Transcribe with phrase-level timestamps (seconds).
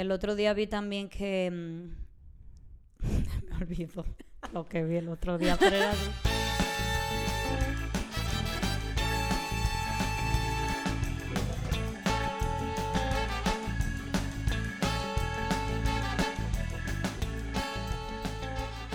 [0.00, 1.50] El otro día vi también que...
[1.52, 1.90] mm,
[3.50, 4.06] me olvido
[4.50, 5.92] lo que vi el otro día, pero era.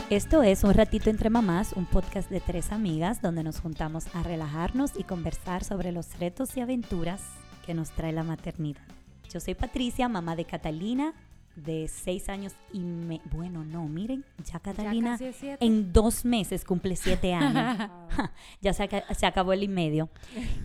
[0.10, 4.24] Esto es Un Ratito Entre Mamás, un podcast de tres amigas donde nos juntamos a
[4.24, 7.22] relajarnos y conversar sobre los retos y aventuras
[7.64, 8.82] que nos trae la maternidad.
[9.32, 11.14] Yo soy Patricia, mamá de Catalina,
[11.56, 13.22] de seis años y me...
[13.32, 15.18] Bueno, no, miren, ya Catalina
[15.62, 17.90] en dos meses cumple siete años.
[18.62, 20.10] Ya se, aca- se acabó el y medio.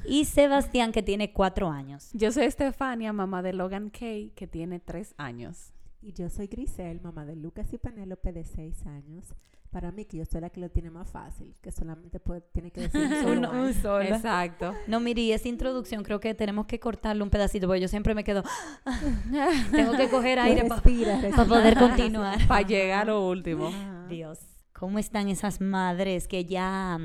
[0.05, 2.11] Y Sebastián, que tiene cuatro años.
[2.13, 5.73] Yo soy Estefania, mamá de Logan Kay, que tiene tres años.
[6.03, 9.35] Y yo soy Grisel, mamá de Lucas y Penélope de 6 años.
[9.71, 12.73] Para mí, que yo soy la que lo tiene más fácil, que solamente puede, tiene
[12.73, 14.03] que decir solo un solo.
[14.05, 14.75] Exacto.
[14.89, 18.15] No, mire, y esa introducción creo que tenemos que cortarle un pedacito, porque yo siempre
[18.15, 18.43] me quedo...
[19.71, 21.21] Tengo que coger aire para respira.
[21.47, 22.47] poder continuar.
[22.49, 23.71] Para llegar a lo último.
[24.09, 24.41] Dios,
[24.73, 26.99] ¿cómo están esas madres que ya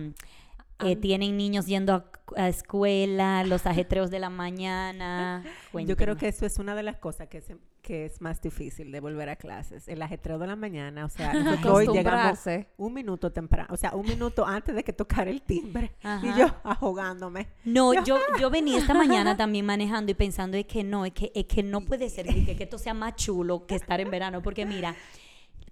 [0.84, 2.06] eh, tienen niños yendo a,
[2.38, 5.44] a escuela, los ajetreos de la mañana?
[5.86, 8.92] Yo creo que eso es una de las cosas que, se- que es más difícil
[8.92, 9.88] de volver a clases.
[9.88, 11.32] El ajetreo de la mañana, o sea,
[11.72, 12.40] hoy llegamos
[12.78, 15.96] un minuto temprano, o sea, un minuto antes de que tocara el timbre.
[16.04, 16.26] Ajá.
[16.26, 17.48] Y yo ahogándome.
[17.64, 21.32] No, yo, yo venía esta mañana también manejando y pensando es que no, es que,
[21.36, 24.42] es que no puede ser que, que esto sea más chulo que estar en verano,
[24.42, 24.96] porque mira,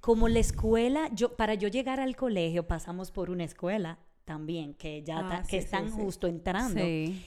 [0.02, 5.04] como la escuela, yo para yo llegar al colegio pasamos por una escuela también, que
[5.04, 5.96] ya Ah, ta- que sí, sí, están sí.
[5.96, 6.80] justo entrando.
[6.80, 7.24] Sí.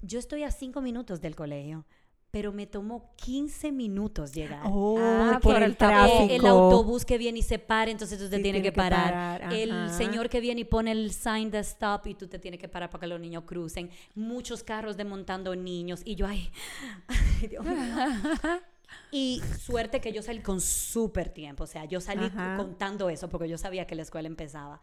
[0.00, 1.84] Yo estoy a cinco minutos del colegio,
[2.32, 4.62] pero me tomó 15 minutos llegar.
[4.64, 5.96] Oh, Ah, por, por el el tapón.
[6.06, 6.22] tráfico.
[6.32, 8.72] Eh, el autobús que viene y se para, entonces tú te Sí, tienes tiene que
[8.72, 9.38] que parar.
[9.40, 12.58] parar, El señor que viene y pone el sign de stop y tú te tienes
[12.58, 13.90] que parar para que los niños crucen.
[14.14, 16.50] Muchos carros desmontando niños y yo, ay,
[17.08, 17.76] ay, Dios mío.
[19.10, 22.56] Y suerte que yo salí con súper tiempo, o sea, yo salí Ajá.
[22.56, 24.80] contando eso porque yo sabía que la escuela empezaba.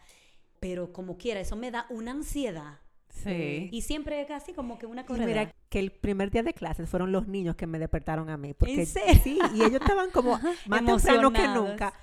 [0.60, 2.80] Pero como quiera, eso me da una ansiedad.
[3.10, 3.70] Sí.
[3.72, 5.42] Y siempre casi como que una corredera.
[5.42, 8.54] mira que el primer día de clases fueron los niños que me despertaron a mí.
[8.54, 9.20] Porque, ¿En serio?
[9.24, 11.94] Sí, y ellos estaban como más temprano que nunca.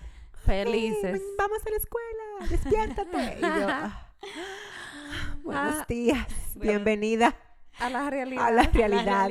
[0.44, 1.18] Felices.
[1.20, 3.38] "Sí, vamos a la escuela, despiértate.
[3.38, 4.10] Y yo, "Ah,
[5.42, 6.70] buenos Ah, días, bueno.
[6.72, 7.34] bienvenida
[7.78, 8.46] A la realidad.
[8.46, 9.30] a la La realidad.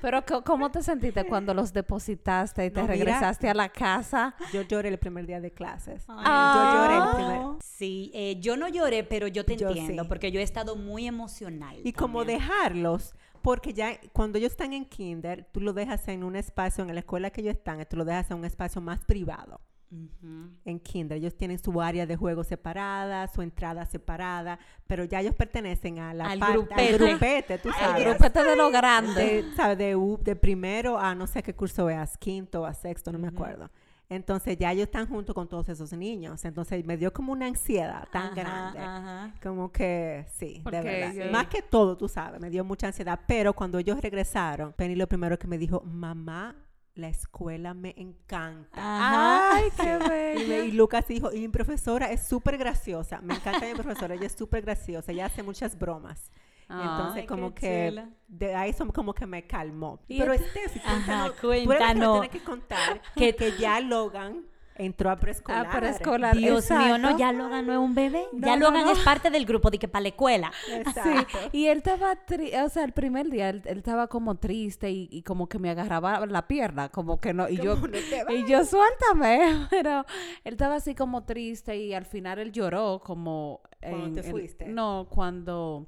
[0.00, 2.94] Pero ¿cómo te sentiste cuando los depositaste y te No, mira.
[2.94, 4.34] regresaste a la casa?
[4.52, 6.04] Yo lloré el primer día de clases.
[6.08, 6.54] Ay, Ah.
[6.54, 7.62] Yo lloré el primer.
[7.62, 10.08] Sí, eh, yo no lloré, pero yo te Yo entiendo, sí.
[10.08, 11.76] porque yo he estado muy emocional.
[11.84, 12.40] Y como también.
[12.40, 16.92] dejarlos, porque ya cuando ellos están en kinder, tú lo dejas en un espacio, en
[16.94, 19.60] la escuela que ellos están, tú lo dejas en un espacio más privado.
[19.90, 20.50] Ujú.
[20.66, 25.34] En kinder, ellos tienen su área de juego separada, su entrada separada, pero ya ellos
[25.34, 26.88] pertenecen a la Al parte, grupete.
[26.88, 28.04] al grupete, tú sabes.
[28.04, 29.42] grupete de lo grande.
[29.42, 29.78] de, ¿sabes?
[29.78, 33.28] De, u- de primero a no sé qué curso es, quinto a sexto, no me
[33.28, 33.70] acuerdo.
[34.10, 36.42] Entonces ya ellos están junto con todos esos niños.
[36.46, 38.78] Entonces me dio como una ansiedad tan Ajá, grande.
[38.78, 39.34] ajá.
[39.42, 41.30] Como que sí, Porque de verdad.
[41.30, 43.20] Más que todo, tú sabes, me dio mucha ansiedad.
[43.26, 46.54] Pero cuando ellos regresaron, Penny lo primero que me dijo, mamá,
[46.98, 48.78] la escuela me encanta.
[48.80, 49.56] Ajá.
[49.56, 50.64] Ay, qué bello.
[50.64, 53.20] y Lucas dijo, y mi profesora es súper graciosa.
[53.22, 56.30] Me encanta mi profesora, ella es súper graciosa, ella hace muchas bromas.
[56.70, 58.10] Entonces, como que chula.
[58.26, 60.00] de ahí eso como que me calmó.
[60.06, 62.20] Pero Steffi, Ajá, cuéntanos, tú eres que cuéntanos.
[62.20, 64.44] tienes que contar que, que ya Logan
[64.78, 65.66] entró a preescolar.
[65.66, 66.36] A preescolar.
[66.36, 67.18] Dios mío, no, Exacto.
[67.18, 68.24] ya Logan no es un bebé.
[68.32, 68.92] No, ya no, Logan no.
[68.92, 70.52] es parte del grupo de que para la escuela.
[70.72, 71.38] Exacto.
[71.52, 74.90] Sí, y él estaba, tri- o sea, el primer día él, él estaba como triste
[74.90, 78.34] y, y como que me agarraba la pierna, como que no, y yo, Como, "No
[78.34, 80.04] y yo suéltame, pero
[80.44, 83.60] él estaba así como triste y al final él lloró como...
[83.80, 84.66] Cuando en te fuiste.
[84.68, 85.86] no, cuando...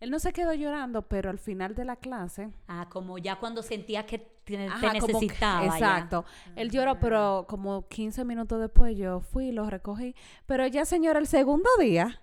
[0.00, 2.50] Él no se quedó llorando, pero al final de la clase...
[2.68, 5.66] Ah, como ya cuando sentía que te, te Ajá, como que- necesitaba.
[5.66, 5.72] ya.
[5.74, 6.24] exacto.
[6.56, 10.14] Él lloró, pero como 15 minutos después yo fui y lo recogí.
[10.46, 12.20] Pero ya, señora, el segundo día...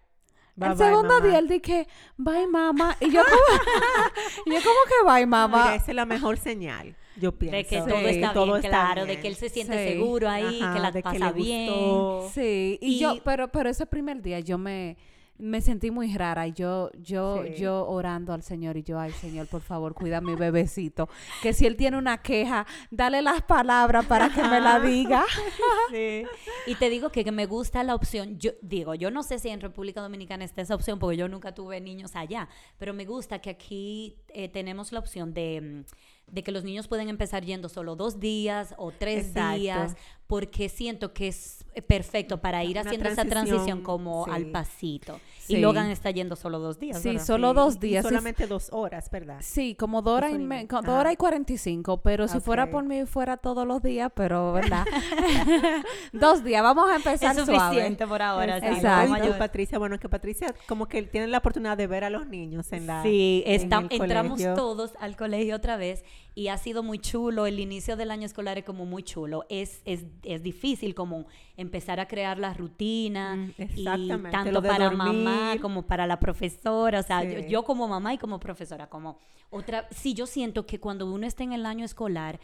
[0.53, 1.25] Bye, el bye, segundo mamá.
[1.25, 1.87] día él dije,
[2.17, 2.97] bye mamá.
[2.99, 3.35] Y yo como,
[4.45, 5.63] y yo como que bye mamá.
[5.63, 7.55] Mira, esa es la mejor señal, yo pienso.
[7.55, 9.93] De que Sí, todo está todo bien, está claro, de que él se siente Sí.
[9.93, 11.67] seguro ahí, Ajá, que la de pasa le bien.
[11.69, 12.29] gustó.
[12.33, 14.97] Sí, y, Y- yo, pero, pero ese primer día yo me,
[15.41, 17.55] me sentí muy rara y yo, yo, Sí.
[17.61, 21.09] yo orando al Señor y yo, ay Señor, por favor, cuida a mi bebecito.
[21.41, 25.23] Que si él tiene una queja, dale las palabras para que me la diga.
[25.91, 26.23] Sí.
[26.67, 29.49] Y te digo que, que me gusta la opción, yo digo, yo no sé si
[29.49, 32.47] en República Dominicana está esa opción, porque yo nunca tuve niños allá,
[32.77, 36.87] pero me gusta que aquí eh, tenemos la opción de, mm, de que los niños
[36.87, 39.57] pueden empezar yendo solo dos días o tres Exacto.
[39.59, 39.95] días,
[40.31, 44.45] porque siento que es eh, perfecto para ir Una haciendo esa transición transición, como al
[44.45, 44.49] sí.
[44.51, 45.19] pasito.
[45.39, 45.55] Sí.
[45.55, 47.01] Y Logan está yendo solo dos días.
[47.01, 47.25] Sí, ¿verdad?
[47.25, 48.05] solo Sí, dos y días.
[48.05, 49.39] Es- Solamente dos horas, ¿verdad?
[49.41, 52.85] Sí, como dos horas y, y me- dos horas y 45, pero si fuera por
[52.85, 54.85] mí fuera todos los días, pero ¿verdad?
[56.13, 57.59] dos días, vamos a empezar Es suave.
[57.75, 58.59] suficiente por ahora.
[58.59, 58.87] sí, Exacto.
[58.87, 59.39] vamos Y a tú, ayudar.
[59.39, 62.87] Patricia, bueno, que Patricia como que tiene la oportunidad de ver a los niños en
[62.87, 64.53] la Sí, en está- el entramos colegio.
[64.53, 67.45] todos al colegio otra vez y ha sido muy chulo.
[67.45, 69.45] El inicio del año escolar es como muy chulo.
[69.49, 71.25] Es, es, es difícil como
[71.57, 73.83] empezar a crear la rutina Mm, y
[74.31, 76.99] tanto para mamá como para la profesora.
[76.99, 79.17] O sea, yo, yo como mamá y como profesora, como
[79.49, 79.87] otra.
[79.91, 82.39] Sí, yo siento que cuando uno está en el año escolar,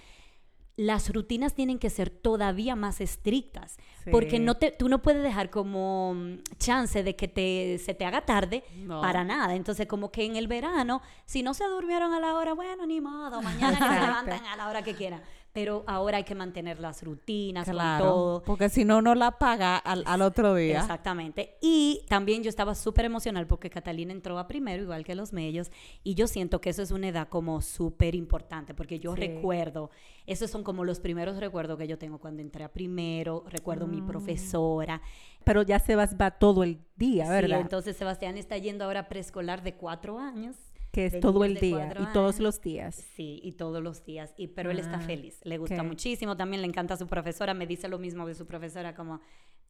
[0.78, 3.78] las rutinas tienen que ser todavía más estrictas.
[4.12, 8.06] Porque no te, tú no puedes dejar como mm, chance de que te, se te
[8.06, 9.02] haga tarde No.
[9.02, 9.56] para nada.
[9.56, 13.02] Entonces, como que en el verano, si no se durmieron a la hora, bueno, ni
[13.02, 15.22] modo, mañana que se levantan a la hora que quieran.
[15.54, 18.44] Pero ahora hay que mantener las rutinas Claro, con todo.
[18.44, 20.82] porque si no, no la paga al, al otro día.
[20.82, 21.56] Exactamente.
[21.62, 25.72] Y también yo estaba súper emocional porque Catalina entró a primero, igual que los medios,
[26.04, 29.22] y yo siento que eso es una edad como súper importante, porque yo Sí.
[29.22, 29.90] recuerdo,
[30.28, 34.02] esos son como los primeros recuerdos que yo tengo cuando entré a primero, recuerdo mi
[34.02, 35.02] profesora.
[35.44, 36.08] Pero ya se va,
[36.38, 37.62] todo el día, Sí, ¿verdad?
[37.62, 40.56] entonces Sebastián está yendo ahora a preescolar de cuatro años.
[40.98, 42.96] Que es de todo el día y todos los días.
[43.16, 44.34] Sí, y todos los días.
[44.36, 46.36] Y, pero él está Ah, feliz, le gusta muchísimo.
[46.36, 49.20] También le encanta a su profesora, me dice lo mismo de su profesora, como,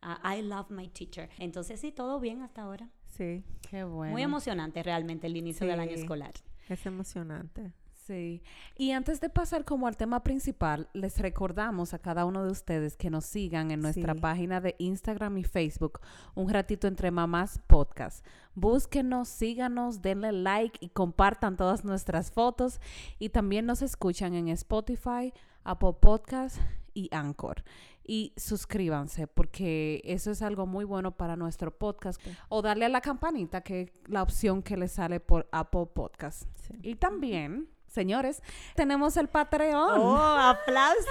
[0.01, 1.29] "Ah, I love my teacher.
[1.37, 2.89] Entonces, sí, todo bien hasta ahora.
[3.07, 4.13] Sí, Qué bueno.
[4.13, 6.31] Muy emocionante realmente el inicio del año escolar.
[6.69, 7.73] es emocionante.
[8.07, 8.41] Sí.
[8.77, 12.95] Y antes de pasar como al tema principal, les recordamos a cada uno de ustedes
[12.95, 14.19] que nos sigan en nuestra Sí.
[14.21, 15.99] página de Instagram y Facebook,
[16.33, 18.25] Un Ratito Entre Mamás Podcast.
[18.55, 22.79] Búsquenos, síganos, denle like y compartan todas nuestras fotos.
[23.19, 25.33] Y también nos escuchan en Spotify,
[25.65, 26.57] Apple Podcast
[26.93, 27.63] y Anchor.
[28.09, 32.21] Y suscríbanse porque eso es algo muy bueno para nuestro podcast.
[32.47, 36.43] O darle a la campanita, que es la opción que les sale por Apple Podcast.
[36.55, 36.73] Sí.
[36.83, 38.41] Y también, señores,
[38.75, 39.99] tenemos el Patreon.
[39.99, 41.01] ¡Oh, aplauso!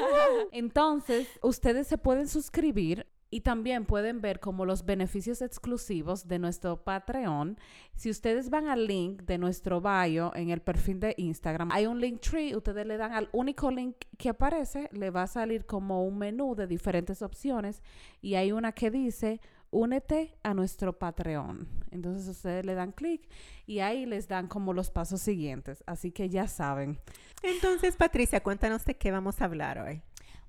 [0.52, 6.84] Entonces, ustedes se pueden suscribir y también pueden ver como los beneficios exclusivos de nuestro
[6.84, 7.58] Patreon.
[7.96, 11.98] Si ustedes van al link de nuestro bio en el perfil de Instagram, hay un
[11.98, 16.04] link tree, ustedes le dan al único link que aparece, le va a salir como
[16.04, 17.82] un menú de diferentes opciones
[18.20, 19.40] y hay una que dice
[19.72, 21.66] únete a nuestro Patreon.
[21.90, 23.28] Entonces ustedes le dan clic
[23.66, 25.82] y ahí les dan como los pasos siguientes.
[25.86, 27.00] Así que ya saben.
[27.42, 30.00] Entonces, Patricia, cuéntanos de qué vamos a hablar hoy.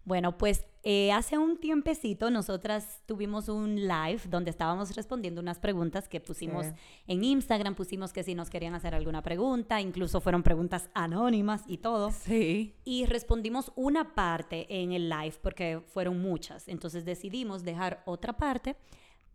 [0.05, 6.09] Bueno, pues eh, hace un tiempecito nosotras tuvimos un live donde estábamos respondiendo unas preguntas
[6.09, 6.73] que pusimos Sí.
[7.07, 11.77] en Instagram, pusimos que si nos querían hacer alguna pregunta, incluso fueron preguntas anónimas y
[11.77, 12.11] todo.
[12.11, 12.75] Sí.
[12.83, 16.67] Y respondimos una parte en el live porque fueron muchas.
[16.67, 18.75] Entonces decidimos dejar otra parte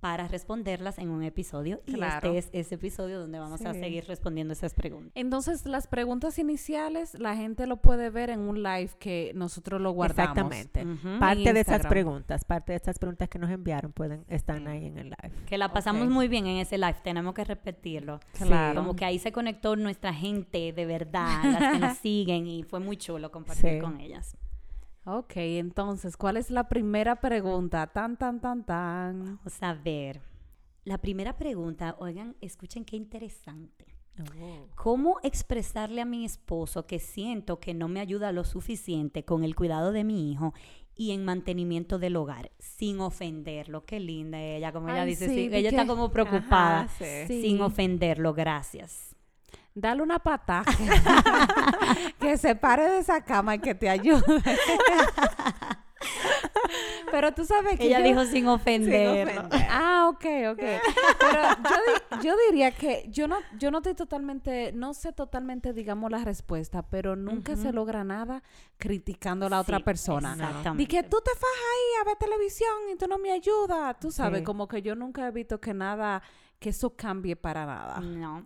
[0.00, 1.80] para responderlas en un episodio.
[1.86, 2.32] Y Claro.
[2.34, 5.10] este es ese episodio donde vamos a seguir respondiendo esas preguntas.
[5.16, 9.90] Entonces, las preguntas iniciales, la gente lo puede ver en un live que nosotros lo
[9.90, 10.52] guardamos.
[10.52, 10.86] Exactamente.
[11.18, 14.98] Parte de esas preguntas, parte de esas preguntas que nos enviaron pueden están ahí en
[14.98, 15.34] el live.
[15.46, 18.20] Que la pasamos muy bien en ese live, tenemos que repetirlo.
[18.38, 18.80] Claro.
[18.80, 22.78] Como que ahí se conectó nuestra gente de verdad, las que nos siguen, y fue
[22.80, 23.78] muy chulo compartir Sí.
[23.80, 24.36] con ellas.
[25.10, 27.86] Ok, entonces, ¿cuál es la primera pregunta?
[27.86, 29.36] Tan, tan, tan, tan.
[29.38, 30.20] Vamos a ver.
[30.84, 33.86] La primera pregunta, oigan, escuchen qué interesante.
[34.74, 39.54] ¿Cómo expresarle a mi esposo que siento que no me ayuda lo suficiente con el
[39.54, 40.52] cuidado de mi hijo
[40.94, 43.84] y en mantenimiento del hogar sin ofenderlo?
[43.86, 47.04] Qué linda ella, como ella dice, sí, ella que- está como preocupada Ajá, sí.
[47.28, 47.42] Sí.
[47.42, 49.14] sin ofenderlo, gracias.
[49.80, 50.64] Dale una patada.
[52.20, 54.22] que se pare de esa cama y que te ayude.
[57.10, 59.28] Pero tú sabes que Ella yo- dijo sin ofender.
[59.70, 60.58] Ah, ok, ok.
[61.18, 65.72] Pero yo, di- yo diría que yo no, yo no estoy totalmente, no sé totalmente,
[65.72, 68.42] digamos, la respuesta, pero nunca se logra nada
[68.76, 70.32] criticando a la otra persona.
[70.32, 70.76] Exactamente.
[70.82, 73.98] Di que tú te fajas ahí a ver televisión y tú no me ayudas.
[73.98, 74.44] Tú sabes, Sí.
[74.44, 76.22] como que yo nunca he visto que nada,
[76.58, 78.00] que eso cambie para nada.
[78.00, 78.44] No,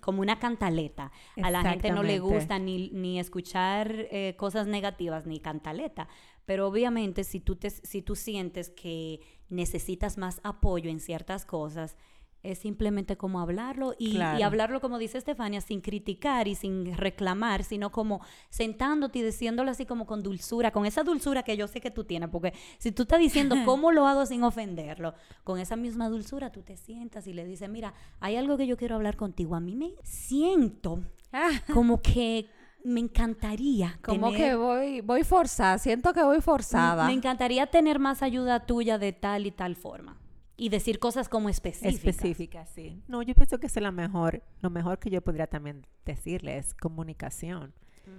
[0.00, 1.12] como una cantaleta.
[1.42, 6.08] A la gente no le gusta ni, ni escuchar eh, cosas negativas ni cantaleta.
[6.44, 11.96] Pero obviamente si tú, te, si tú sientes que necesitas más apoyo en ciertas cosas,
[12.42, 17.90] es simplemente como hablarlo y, hablarlo, como dice Estefania, sin criticar y sin reclamar, sino
[17.92, 18.20] como
[18.50, 22.04] sentándote y diciéndolo así como con dulzura, con esa dulzura que yo sé que tú
[22.04, 26.50] tienes, porque si tú estás diciendo cómo lo hago sin ofenderlo, con esa misma dulzura
[26.50, 29.60] tú te sientas y le dices, mira, hay algo que yo quiero hablar contigo, a
[29.60, 31.00] mí me siento
[31.72, 32.46] como que
[32.84, 37.06] me encantaría Como tener- que voy, voy forzada, siento que voy forzada.
[37.06, 40.18] Me encantaría tener más ayuda tuya de tal y tal forma.
[40.62, 41.94] Y decir cosas como específicas.
[42.14, 43.02] Específica, sí.
[43.08, 46.74] No, yo pienso que es la mejor, lo mejor que yo podría también decirle es
[46.74, 47.74] comunicación.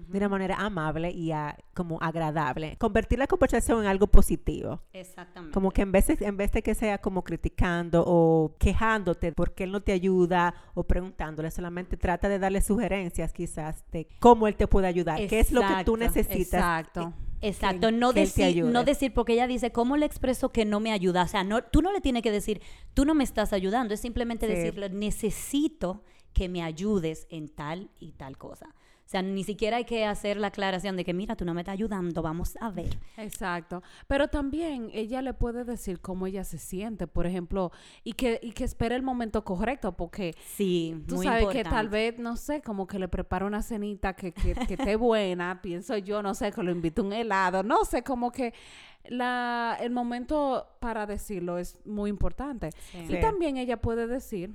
[0.07, 2.77] De una manera amable y a- como agradable.
[2.77, 4.81] Convertir la conversación en algo positivo.
[4.93, 5.53] Exactamente.
[5.53, 9.65] Como que en vez, de, en vez de que sea como criticando o quejándote porque
[9.65, 14.55] él no te ayuda o preguntándole, solamente trata de darle sugerencias quizás de cómo él
[14.55, 16.62] te puede ayudar, qué es lo que tú necesitas.
[16.62, 17.13] Exacto.
[17.43, 20.79] Exacto, que- no, que decir, no decir, porque ella dice, ¿cómo le expreso que no
[20.79, 21.23] me ayuda?
[21.23, 22.62] O sea, no, tú no le tienes que decir,
[22.93, 24.53] tú no me estás ayudando, es simplemente Sí.
[24.53, 28.73] decirle, necesito que me ayudes en tal y tal cosa.
[29.05, 31.62] O sea, ni siquiera hay que hacer la aclaración de que, mira, tú no me
[31.62, 32.98] estás ayudando, vamos a ver.
[33.17, 33.83] Exacto.
[34.07, 37.72] Pero también ella le puede decir cómo ella se siente, por ejemplo,
[38.03, 41.69] y que, y que espere el momento correcto, porque Sí, tú muy sabes importante.
[41.69, 44.95] que tal vez, no sé, como que le prepara una cenita que, que, que esté
[44.95, 48.53] buena, pienso yo, no sé, que lo invito a un helado, no sé, como que
[49.05, 52.69] la, el momento para decirlo es muy importante.
[52.91, 53.00] Sí.
[53.00, 53.19] Y Sí.
[53.22, 54.53] también ella puede decir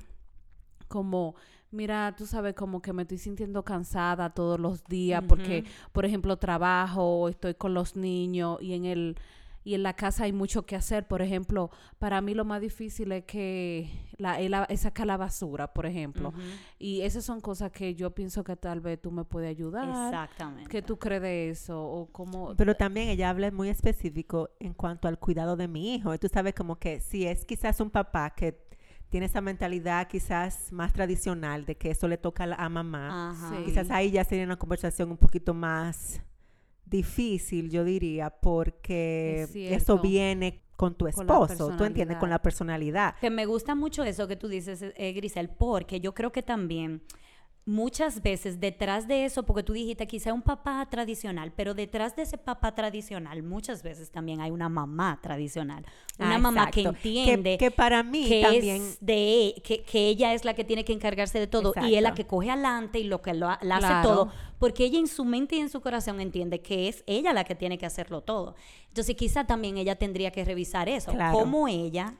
[0.89, 1.35] como,
[1.71, 6.37] mira, tú sabes, como que me estoy sintiendo cansada todos los días porque, por ejemplo,
[6.37, 9.17] trabajo, estoy con los niños y en el
[9.65, 11.07] y en la casa hay mucho que hacer.
[11.07, 15.19] Por ejemplo, para mí lo más difícil es que la, es la- es sacar la
[15.19, 16.33] basura, por ejemplo.
[16.79, 19.87] Y esas son cosas que yo pienso que tal vez tú me puedes ayudar.
[19.87, 20.71] Exactamente.
[20.71, 21.83] ¿Qué tú crees de eso?
[21.85, 22.55] O cómo...
[22.57, 26.15] Pero también ella habla muy específico en cuanto al cuidado de mi hijo.
[26.15, 28.67] Y tú sabes como que si es quizás un papá que
[29.11, 33.31] tiene esa mentalidad quizás más tradicional de que eso le toca a, la- a mamá,
[33.31, 33.51] Ajá.
[33.57, 33.65] Sí.
[33.65, 36.21] quizás ahí ya sería una conversación un poquito más
[36.85, 42.41] difícil, yo diría, porque Es eso viene con tu Con esposo, tú entiendes, con la
[42.41, 43.17] personalidad.
[43.21, 47.03] Que me gusta mucho eso que tú dices, eh, Grisel, porque yo creo que también
[47.69, 52.23] muchas veces detrás de eso, porque tú dijiste quizá un papá tradicional, pero detrás de
[52.23, 55.85] ese papá tradicional muchas veces también hay una mamá tradicional,
[56.19, 60.33] una Ah, mamá que entiende que, para mí que también es de que, que ella
[60.33, 63.05] es la que tiene que encargarse de todo y es la que coge adelante y
[63.05, 64.09] lo que lo, la hace Claro.
[64.09, 67.45] todo porque ella en su mente y en su corazón entiende que es ella la
[67.45, 68.55] que tiene que hacerlo todo
[68.89, 71.39] entonces quizá también ella tendría que revisar eso Claro.
[71.39, 72.15] cómo ella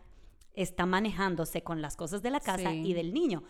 [0.53, 2.83] está manejándose con las cosas de la casa Sí.
[2.85, 3.45] y del niño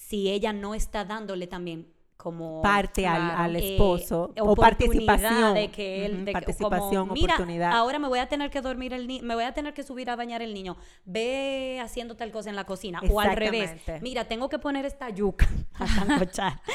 [0.00, 1.86] si ella no está dándole también
[2.22, 3.38] como parte al, Claro.
[3.42, 5.54] al eh, esposo o participación.
[5.54, 7.72] de que él Ujú, de que- participación, como, mira, oportunidad.
[7.72, 10.10] ahora me voy a tener que dormir el niño, me voy a tener que subir
[10.10, 10.76] a bañar el niño.
[11.04, 13.72] Ve haciendo tal cosa en la cocina o al revés.
[14.02, 16.60] Mira, tengo que poner esta yuca a sancochar.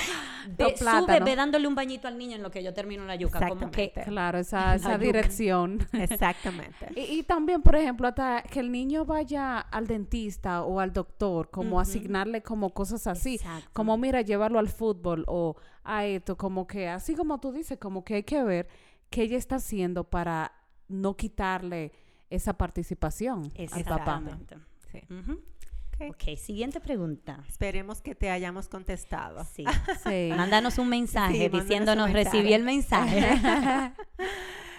[0.48, 3.48] Ve, sube, ve dándole un bañito al niño en lo que yo termino la yuca,
[3.50, 3.92] como que.
[4.06, 5.88] Claro, esa, esa dirección.
[5.92, 6.88] Exactamente.
[6.96, 11.50] Y, y también, por ejemplo, hasta que el niño vaya al dentista o al doctor,
[11.50, 13.70] como asignarle como cosas así, Exacto.
[13.74, 18.04] como mira, llevarlo al fútbol o a esto, como que así como tú dices, como
[18.04, 18.68] que hay que ver
[19.10, 20.52] qué ella está haciendo para
[20.88, 21.92] no quitarle
[22.30, 23.80] esa participación al papá.
[23.80, 24.56] Exactamente.
[24.92, 25.02] Sí.
[25.14, 25.34] Ujú.
[25.34, 26.02] Ok.
[26.12, 27.44] Ok, siguiente pregunta.
[27.48, 29.44] Esperemos que te hayamos contestado.
[29.46, 29.64] Sí.
[30.04, 30.30] Sí.
[30.36, 32.38] Mándanos un mensaje Sí, mándanos un diciéndonos mensaje.
[32.38, 33.22] recibí el mensaje.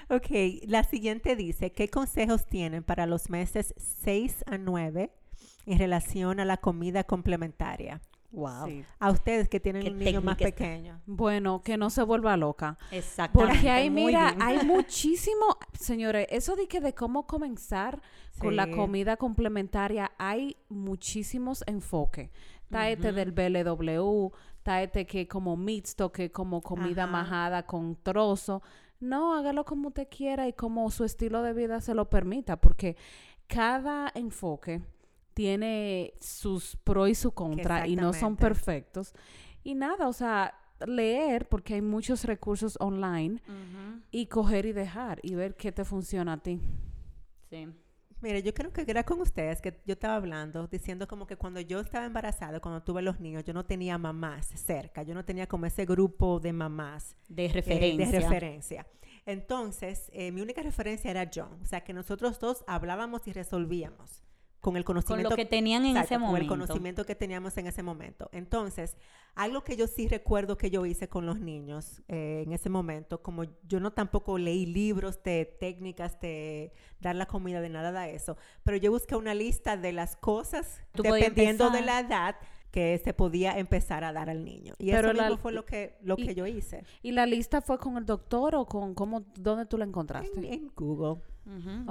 [0.08, 0.28] Ok,
[0.68, 5.10] la siguiente dice, ¿qué consejos tienen para los meses 6 a 9
[5.66, 8.00] en relación a la comida complementaria?
[8.32, 8.66] Wow.
[8.66, 8.84] Sí.
[8.98, 11.00] A ustedes que tienen un niño más pequeño.
[11.06, 12.78] Bueno, que no se vuelva loca.
[12.90, 13.54] Exactamente.
[13.54, 14.42] Porque ahí, muy mira, bien.
[14.42, 18.00] hay muchísimo, señores, eso de que de cómo comenzar
[18.38, 22.30] con la comida complementaria, hay muchísimos enfoques.
[22.62, 27.12] Está este del BLW, está este que como mixto, que como comida Ajá.
[27.12, 28.62] majada con trozo.
[28.98, 32.96] No, hágalo como usted quiera y como su estilo de vida se lo permita, porque
[33.46, 34.82] cada enfoque
[35.36, 39.12] tiene sus pros y su contra y no son perfectos.
[39.62, 43.42] Y nada, o sea, leer, porque hay muchos recursos online,
[44.10, 46.58] y coger y dejar y ver qué te funciona a ti.
[47.50, 47.68] Sí.
[48.22, 51.60] Mire, yo creo que era con ustedes que yo estaba hablando, diciendo como que cuando
[51.60, 55.46] yo estaba embarazada, cuando tuve los niños, yo no tenía mamás cerca, yo no tenía
[55.46, 58.06] como ese grupo de mamás De eh, referencia.
[58.06, 58.86] de referencia.
[59.26, 64.25] Entonces, eh, mi única referencia era John, o sea que nosotros dos hablábamos y resolvíamos
[64.66, 66.42] con el con conocimiento lo que tenían en Exacto, ese con momento.
[66.42, 68.28] el conocimiento que teníamos en ese momento.
[68.32, 68.96] Entonces,
[69.36, 73.22] algo que yo sí recuerdo que yo hice con los niños eh, en ese momento,
[73.22, 78.16] como yo no tampoco leí libros de técnicas de dar la comida, de nada de
[78.16, 82.34] eso, pero yo busqué una lista de las cosas, dependiendo de la edad,
[82.76, 84.74] que se podía empezar a dar al niño.
[84.78, 87.24] Y Pero eso la- mismo fue lo que, lo y- que yo hice ¿Y la
[87.24, 90.52] lista fue con el doctor o con cómo, dónde tú la en, encontraste?
[90.54, 91.22] en Google.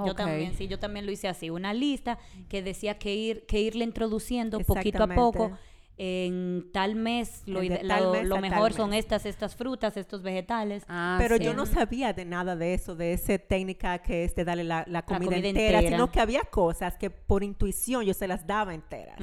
[0.06, 3.58] Yo también, sí, yo también lo hice así, una lista que decía que ir que
[3.60, 5.58] irle introduciendo poquito a poco.
[5.98, 8.98] En tal mes lo, tal lo- mes mejor son mes.
[9.00, 10.84] estas, estas frutas, estos vegetales.
[10.88, 11.44] Ah, Pero sí.
[11.44, 14.84] yo no sabía de nada de eso, de esa técnica que es de darle la,
[14.88, 15.96] la comida, comida entera, entera.
[15.96, 19.18] sino que había cosas que por intuición yo se las daba enteras.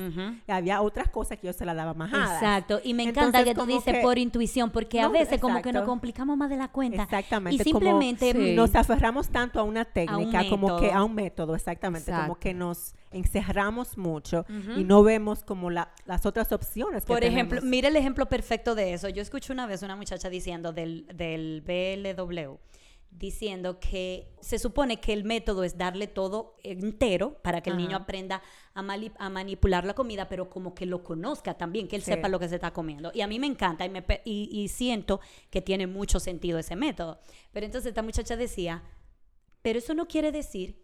[0.47, 2.41] Y había otras cosas que yo se las daba majadas.
[2.41, 5.61] Exacto, y me encanta Entonces, que tú dices que- por intuición, porque a veces como
[5.61, 7.03] que nos complicamos más de la cuenta.
[7.03, 7.63] Exactamente.
[7.67, 8.55] Y como simplemente Sí.
[8.55, 12.95] nos aferramos tanto a una técnica, como que a un método, exactamente, como que nos
[13.13, 14.45] encerramos mucho
[14.77, 18.75] y no vemos como la- las otras opciones que Por ejemplo, mire el ejemplo perfecto
[18.75, 19.09] de eso.
[19.09, 22.57] Yo escuché una vez una muchacha diciendo del, del BLW,
[23.11, 27.95] diciendo que se supone que el método es darle todo entero para que el niño
[27.95, 28.41] aprenda
[28.73, 32.09] a, manipular la comida, pero como que lo conozca también, que él Sí.
[32.11, 33.11] sepa lo que se está comiendo.
[33.13, 35.19] Y a mí me encanta y, me y siento
[35.51, 37.19] que tiene mucho sentido ese método.
[37.51, 38.81] Pero entonces esta muchacha decía,
[39.61, 40.82] pero eso no quiere decir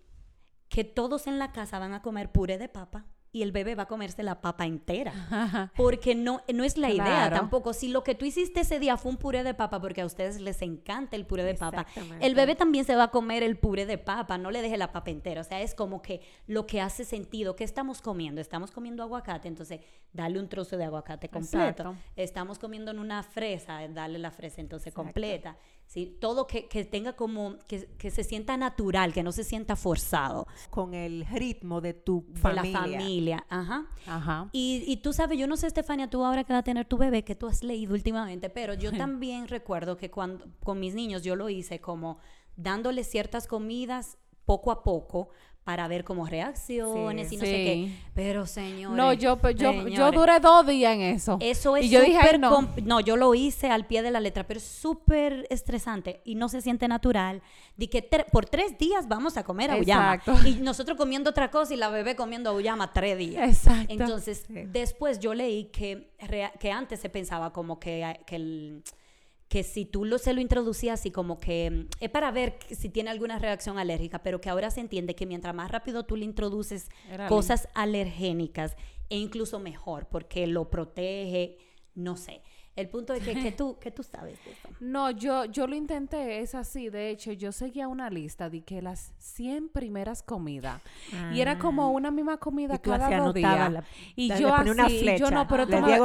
[0.70, 3.84] que todos en la casa van a comer puré de papa y el bebé va
[3.84, 5.72] a comerse la papa entera.
[5.76, 7.36] Porque no, no es la idea Claro.
[7.36, 7.74] tampoco.
[7.74, 10.40] Si lo que tú hiciste ese día fue un puré de papa, porque a ustedes
[10.42, 11.86] les encanta el puré de papa,
[12.20, 14.92] el bebé también se va a comer el puré de papa, no le deje la
[14.92, 15.42] papa entera.
[15.42, 17.56] O sea, es como que lo que hace sentido.
[17.56, 18.42] ¿Qué estamos comiendo?
[18.42, 19.82] Estamos comiendo aguacate, entonces
[20.14, 21.68] dale un trozo de aguacate completo.
[21.84, 21.96] Exacto.
[22.16, 25.04] Estamos comiendo en una fresa, dale la fresa entonces Exacto.
[25.04, 25.58] completa.
[25.86, 26.18] ¿sí?
[26.22, 30.48] Todo que, que tenga como, que, que se sienta natural, que no se sienta forzado
[30.70, 33.00] con el ritmo de tu de la familia.
[33.50, 33.86] Ajá.
[34.08, 34.50] Ajá.
[34.52, 36.98] Y, y tú sabes, yo no sé, Estefania, tú ahora que vas a tener tu
[36.98, 41.24] bebé, que tú has leído últimamente, pero yo también recuerdo que cuando con mis niños
[41.24, 42.20] yo lo hice como
[42.56, 45.30] dándoles ciertas comidas poco a poco
[45.64, 47.36] para ver como reacciones Sí.
[47.36, 47.92] y no sé qué.
[48.16, 48.98] Pero señores.
[48.98, 51.38] No, yo, yo, yo duré dos días en eso.
[51.42, 52.68] Eso es y yo dije, "Ay, súper no.
[52.84, 56.50] no, yo lo hice al pie de la letra, pero es súper estresante y no
[56.50, 57.42] se siente natural.
[57.78, 60.16] De que tre- por tres días vamos a comer auyama.
[60.16, 60.48] Exacto.
[60.48, 63.48] Y nosotros comiendo otra cosa y la bebé comiendo auyama tres días.
[63.48, 63.94] Exacto.
[63.94, 64.54] Entonces, Sí.
[64.68, 66.10] después yo leí que,
[66.60, 68.84] que antes se pensaba como que, que, el-
[69.50, 72.88] que si tú lo, se lo introducías así como que mm, es para ver si
[72.88, 76.26] tiene alguna reacción alérgica, pero que ahora se entiende que mientras más rápido tú le
[76.26, 78.78] introduces Era cosas alergénicas,
[79.10, 81.58] e incluso mejor, porque lo protege,
[81.96, 82.44] no sé.
[82.80, 84.70] El punto es que, que tú, que tú sabes de eso.
[84.80, 86.90] No, yo, yo lo intenté, es así.
[86.90, 90.82] De hecho, yo seguía una lista de que las 100 primeras comidas.
[91.34, 92.78] Y era como una misma comida Ah.
[92.78, 93.72] Y cada así dos días.
[93.72, 93.84] la-
[94.16, 95.98] y yo ponía una así, flecha, yo no, pero le.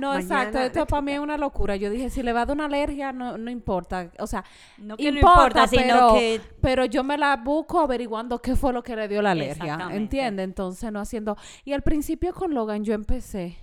[0.00, 0.58] No, exacto.
[0.58, 1.76] Esto para mí es una locura.
[1.76, 4.10] Yo dije, si le va a dar una alergia, no, no importa.
[4.18, 4.44] O sea,
[4.78, 8.72] No que no importa, sino pero, que- pero yo me la busco averiguando qué fue
[8.72, 9.88] lo que le dio la alergia.
[9.92, 10.44] ¿Entiendes?
[10.44, 11.36] Entonces, no haciendo...
[11.64, 13.56] Y al principio con Logan yo empecé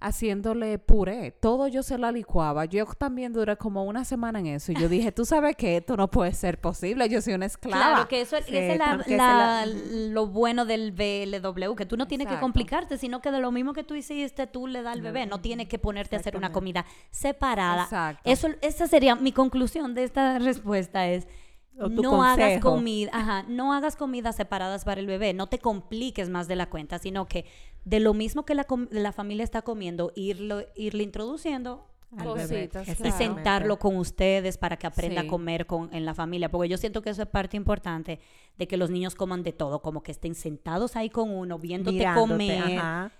[0.00, 1.30] haciéndole puré.
[1.32, 2.64] Todo yo se la licuaba.
[2.66, 4.72] Yo también duré como una semana en eso.
[4.72, 7.08] Y yo dije, tú sabes que esto no puede ser posible.
[7.08, 7.82] Yo soy una esclava.
[7.94, 12.26] Claro, que eso es, Sí, la- la- lo bueno del BLW, que tú no tienes
[12.28, 15.26] que complicarte, sino que de lo mismo que tú hiciste, tú le das al bebé.
[15.26, 17.84] No tienes que ponerte a hacer una comida separada.
[17.84, 18.22] Exacto.
[18.30, 21.26] Eso, esa sería mi conclusión de esta respuesta es
[21.74, 26.48] no hagas comida, ajá, no hagas comidas separadas para el bebé, no te compliques más
[26.48, 27.44] de la cuenta, sino que
[27.86, 31.86] de lo mismo que la, com- la familia está comiendo, irlo, irle introduciendo
[32.18, 33.16] al bebé Cositas, y claro.
[33.16, 35.26] sentarlo con ustedes para que aprenda Sí.
[35.26, 38.18] a comer con, en la familia, porque yo siento que eso es parte importante
[38.58, 41.96] de que los niños coman de todo, como que estén sentados ahí con uno, viéndote
[41.98, 43.12] Mirándote, comer, ajá,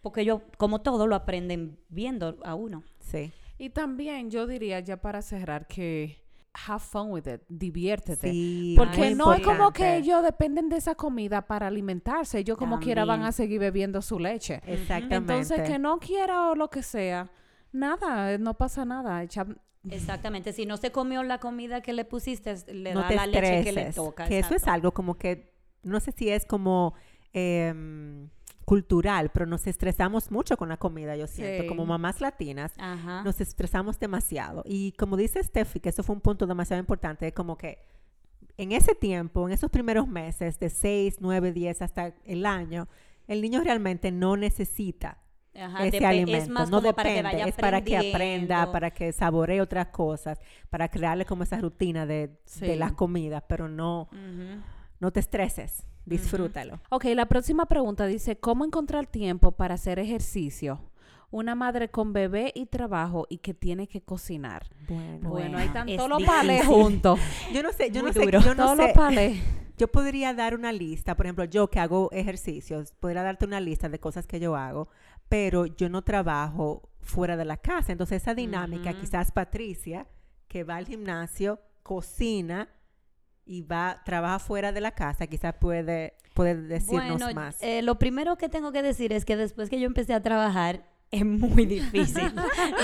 [0.00, 2.82] porque yo, como todo, lo aprenden viendo a uno.
[3.00, 3.32] sí.
[3.58, 6.18] Y también yo diría, ya para cerrar, que
[6.68, 7.42] have fun with it.
[7.48, 8.30] Diviértete.
[8.30, 12.38] Sí, Porque no es como que ellos dependen de esa comida para alimentarse.
[12.38, 13.28] Ellos como quiera van También.
[13.28, 14.60] a seguir bebiendo su leche.
[14.66, 15.16] Exactamente.
[15.16, 17.30] Entonces, que no quiera o lo que sea,
[17.72, 19.22] nada, eh, no pasa nada.
[19.22, 19.46] Echa-
[19.88, 23.62] Exactamente, si no se comió la comida que le pusiste, le no da la leche
[23.62, 24.26] que le toca.
[24.26, 25.52] Que eso es algo como que,
[25.84, 26.94] no sé si es como
[27.32, 28.28] em,
[28.66, 31.62] cultural, pero nos estresamos mucho con la comida, yo siento.
[31.62, 31.68] Sí.
[31.68, 33.22] Como mamás latinas, Ajá.
[33.22, 34.62] nos estresamos demasiado.
[34.66, 37.78] Y como dice Steffi, que eso fue un punto demasiado importante, es como que
[38.58, 42.88] en ese tiempo, en esos primeros meses, de 6, 9, 10 hasta el año,
[43.28, 45.18] el niño realmente no necesita
[45.54, 46.36] Ajá, ese alimento.
[46.36, 49.60] Es más no como para que depende, vaya es para que aprenda, para que saboree
[49.60, 52.66] otras cosas, para crearle como esa rutina de, Sí.
[52.66, 54.08] de las comidas, pero no.
[55.00, 56.80] No te estreses, disfrútalo.
[56.90, 60.80] Ok, la próxima pregunta dice, ¿cómo encontrar tiempo para hacer ejercicio?
[61.30, 64.66] Una madre con bebé y trabajo y que tiene que cocinar.
[64.88, 66.74] Bueno, Bueno, ahí están es todos los palés difícil.
[66.82, 67.18] juntos.
[67.52, 69.42] yo no sé, yo Muy no sé, yo no todos los sé, palés.
[69.76, 73.88] yo podría dar una lista, por ejemplo, yo que hago ejercicios, podría darte una lista
[73.88, 74.88] de cosas que yo hago,
[75.28, 77.90] pero yo no trabajo fuera de la casa.
[77.92, 80.06] Entonces esa dinámica, quizás Patricia,
[80.46, 82.68] que va al gimnasio, cocina
[83.46, 87.62] y va, trabaja fuera de la casa, quizás puede, puede decirnos Bueno, más.
[87.62, 90.84] eh, lo primero que tengo que decir es que después que yo empecé a trabajar,
[91.12, 92.32] es muy difícil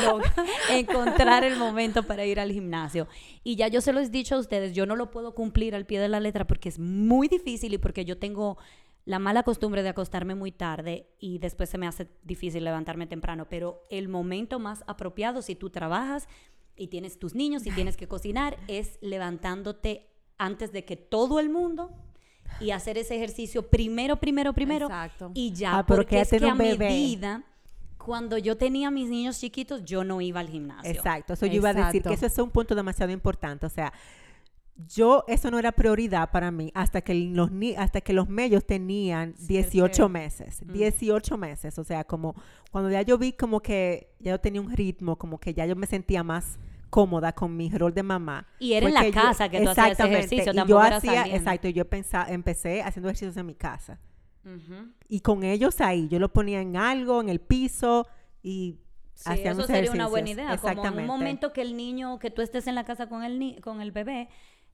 [0.71, 3.09] encontrar el momento para ir al gimnasio.
[3.43, 5.87] Y ya yo se lo he dicho a ustedes, yo no lo puedo cumplir al
[5.87, 8.59] pie de la letra porque es muy difícil y porque yo tengo
[9.05, 13.49] la mala costumbre de acostarme muy tarde y después se me hace difícil levantarme temprano.
[13.49, 16.29] Pero el momento más apropiado si tú trabajas
[16.77, 20.12] y tienes tus niños y tienes que cocinar es levantándote
[20.45, 21.91] antes de que todo el mundo
[22.61, 25.31] y hacer ese ejercicio primero, primero, primero Exacto.
[25.35, 26.89] y ya, Ah, pero porque es que en a un bebé.
[26.89, 27.43] medida,
[27.99, 30.91] cuando yo tenía mis niños chiquitos, yo no iba al gimnasio.
[30.91, 33.93] Exacto, eso yo iba a decir que eso es un punto demasiado importante, o sea,
[34.89, 38.65] yo eso no era prioridad para mí hasta que los ni- hasta que los medios
[38.67, 40.73] tenían 18 meses, Mm.
[40.73, 42.35] 18 meses, o sea, como
[42.71, 45.77] cuando ya yo vi como que ya yo tenía un ritmo, como que ya yo
[45.77, 46.59] me sentía más
[46.97, 48.47] cómoda con mi rol de mamá.
[48.59, 51.73] Y era en la yo- casa que tú hacías ejercicio, y yo hacía, exacto, y
[51.73, 53.99] yo pensaba, empecé haciendo ejercicios en mi casa.
[55.09, 58.07] Y con ellos ahí, yo lo ponía en algo, en el piso
[58.43, 58.79] y
[59.15, 60.57] Sí, eso sería una buena idea.
[60.59, 63.39] Como en un momento que el niño, que tú estés en la casa con el,
[63.39, 64.29] ni- con el bebé,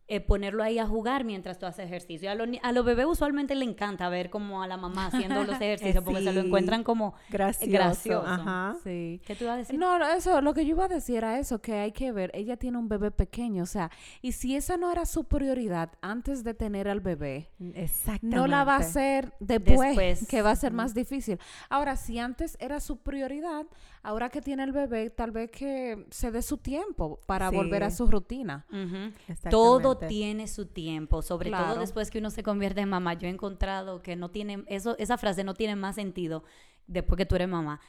[0.09, 2.31] eh, ponerlo ahí a jugar mientras tú haces ejercicio.
[2.31, 6.03] A los, a bebés usualmente le encanta ver como a la mamá haciendo los ejercicios
[6.03, 7.73] porque se lo encuentran como gracioso.
[7.73, 8.27] gracioso.
[8.27, 8.77] Ajá.
[8.83, 9.21] Sí.
[9.27, 9.79] ¿Qué tú ibas a decir?
[9.79, 12.31] No, no, eso, lo que yo iba a decir era eso, que hay que ver,
[12.35, 13.90] ella tiene un bebé pequeño, o sea,
[14.23, 18.37] y si esa no era su prioridad antes de tener al bebé, Exactamente.
[18.37, 20.27] no la va a hacer después, Después.
[20.27, 21.38] que va a ser más difícil.
[21.68, 23.66] Ahora, si antes era su prioridad,
[24.03, 27.57] ahora que tiene el bebé, tal vez que se dé su tiempo para Sí.
[27.57, 28.67] volver a su rutina.
[29.51, 33.15] Todo tiene su tiempo, sobre todo después que uno se convierte en mamá.
[33.15, 36.45] Yo he encontrado que no tiene, eso, esa frase no tiene más sentido
[36.87, 37.81] después que tú eres mamá.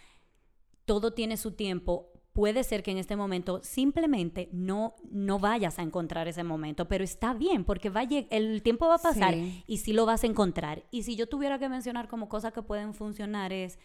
[0.85, 2.11] Todo tiene su tiempo.
[2.33, 7.03] Puede ser que en este momento simplemente no, no vayas a encontrar ese momento, pero
[7.03, 9.63] está bien porque va a el tiempo va a pasar Sí.
[9.67, 10.83] y sí lo vas a encontrar.
[10.91, 13.77] Y si yo tuviera que mencionar como cosas que pueden funcionar es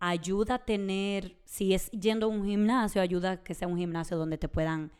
[0.00, 4.16] ayuda a tener, si es yendo a un gimnasio, ayuda a que sea un gimnasio
[4.16, 4.90] donde te puedan,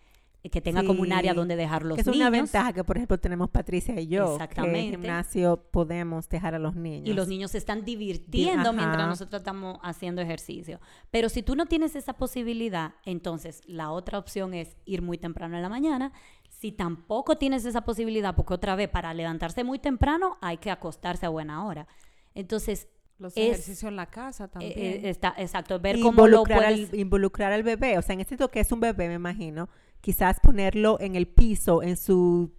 [0.51, 2.21] que tenga como un área donde dejar los Que es niños.
[2.21, 4.25] una ventaja que, por ejemplo, tenemos Patricia y yo.
[4.25, 4.79] Que en Exactamente.
[4.81, 7.09] el gimnasio podemos dejar a los niños.
[7.09, 10.81] Y los niños se están divirtiendo Di- mientras nosotros estamos haciendo ejercicio.
[11.11, 15.57] Pero si tú no tienes esa posibilidad, entonces la otra opción es ir muy temprano
[15.57, 16.13] en la mañana.
[16.49, 21.27] Si tampoco tienes esa posibilidad, porque otra vez para levantarse muy temprano hay que acostarse
[21.27, 21.87] a buena hora.
[22.35, 22.89] Entonces,
[23.21, 24.73] Los Es- ejercicios en la casa eh, también.
[24.77, 26.89] eh, está exacto, ver cómo lo involucrar, puedes...
[26.91, 27.99] al, involucrar al bebé.
[27.99, 29.69] O sea, en este sentido que es un bebé, me imagino.
[30.01, 32.51] Quizás ponerlo en el piso, en su...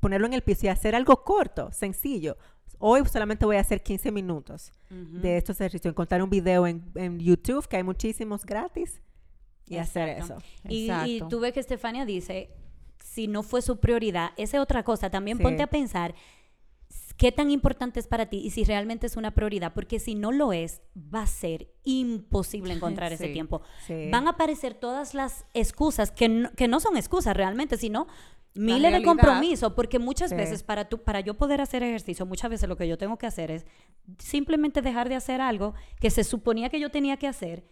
[0.00, 2.36] Ponerlo en el piso y hacer algo corto, sencillo.
[2.78, 5.90] Hoy solamente voy a hacer 15 minutos de estos ejercicios.
[5.92, 9.00] Encontrar un video en, en YouTube, que hay muchísimos gratis,
[9.66, 10.36] y hacer eso.
[10.68, 12.50] Y, y tú ves que Estefania dice,
[13.02, 15.42] si no fue su prioridad, esa es otra cosa, también Sí.
[15.42, 16.14] ponte a pensar
[17.16, 20.32] qué tan importante es para ti y si realmente es una prioridad, porque si no
[20.32, 23.62] lo es, va a ser imposible encontrar ese tiempo.
[23.86, 24.08] Sí.
[24.10, 28.06] Van a aparecer todas las excusas, que no, que no son excusas realmente, sino
[28.56, 30.36] miles de compromisos, porque muchas Sí.
[30.36, 33.26] veces para, tú, para yo poder hacer ejercicio, muchas veces lo que yo tengo que
[33.26, 33.66] hacer es
[34.18, 37.64] simplemente dejar de hacer algo que se suponía que yo tenía que hacer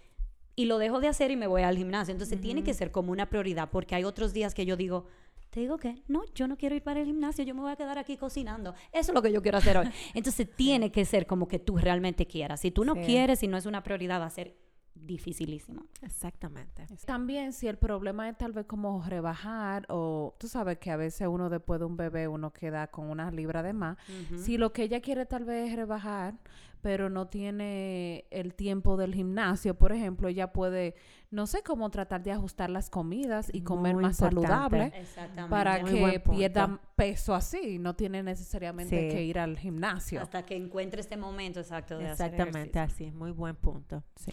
[0.55, 2.13] y lo dejo de hacer y me voy al gimnasio.
[2.13, 5.07] Entonces tiene que ser como una prioridad, porque hay otros días que yo digo,
[5.53, 7.77] te digo que no, yo no quiero ir para el gimnasio, yo me voy a
[7.77, 8.73] quedar aquí cocinando.
[8.91, 9.87] Eso es lo que yo quiero hacer hoy.
[10.15, 12.61] Entonces tiene que ser como que tú realmente quieras.
[12.61, 13.03] Si tú no Sí.
[13.05, 14.57] quieres, si no es una prioridad, va a ser
[15.05, 15.85] dificilísimo.
[16.01, 16.87] Exactamente.
[17.07, 21.27] También si el problema es tal vez como rebajar o tú sabes que a veces
[21.29, 23.97] uno después de un bebé uno queda con una libra de más.
[24.37, 26.35] Si lo que ella quiere tal vez es rebajar,
[26.81, 30.97] pero no tiene el tiempo del gimnasio, por ejemplo, ella puede,
[31.31, 35.49] no sé cómo tratar de ajustar las comidas y comer Muy más saludable Exactamente.
[35.51, 39.15] para Muy que pierda peso así, no tiene necesariamente Sí.
[39.15, 40.21] que ir al gimnasio.
[40.23, 43.07] Hasta que encuentre este momento exacto de hacer Exactamente ejercicio.
[43.09, 43.17] así.
[43.17, 44.03] Muy buen punto.
[44.17, 44.33] Sí.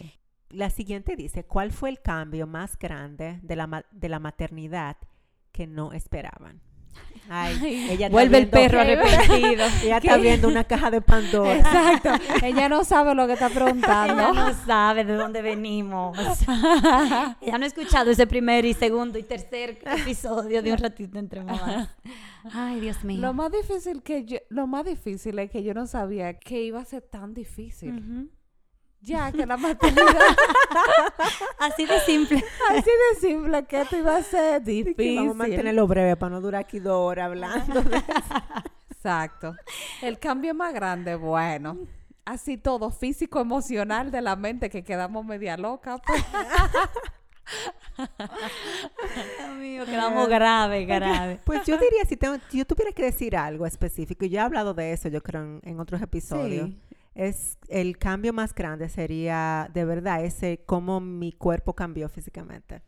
[0.50, 4.98] La siguiente dice, ¿cuál fue el cambio más grande de la, de la maternidad
[5.52, 6.62] que no esperaban?
[7.30, 9.66] Ay, ella Vuelve el perro arrepentido.
[9.84, 11.56] Ella está viendo una caja de Pandora.
[11.56, 12.10] Exacto.
[12.44, 14.14] ella no sabe lo que está preguntando.
[14.14, 16.18] Ella no sabe de dónde venimos.
[16.42, 21.44] Ella no ha escuchado ese primer y segundo y tercer episodio de un ratito entre
[21.44, 21.90] mamás.
[22.52, 23.22] Ay, Dios mío.
[23.22, 26.80] Lo más difícil que yo, lo más difícil es que yo no sabía que iba
[26.80, 27.94] a ser tan difícil.
[28.00, 28.39] Ujú.
[29.02, 30.06] Ya que la maternidad,
[31.60, 32.44] Así de simple.
[32.70, 35.16] así de simple, que esto iba a ser difícil.
[35.16, 37.82] Vamos a mantenerlo breve para no durar aquí dos horas hablando.
[37.82, 38.04] de-
[38.92, 39.56] Exacto.
[40.02, 41.78] El cambio más grande, bueno,
[42.26, 45.98] así todo, físico, emocional de la mente, que quedamos media loca.
[46.06, 46.26] pues.
[49.38, 51.40] Dios mío, quedamos grave, grave.
[51.46, 54.42] Pues yo diría, si, tengo- si yo tuviera que decir algo específico, y yo he
[54.44, 56.80] hablado de eso, yo creo, en, en otros episodios, Sí.
[57.16, 62.82] Es el cambio más grande sería de verdad ese cómo mi cuerpo cambió físicamente.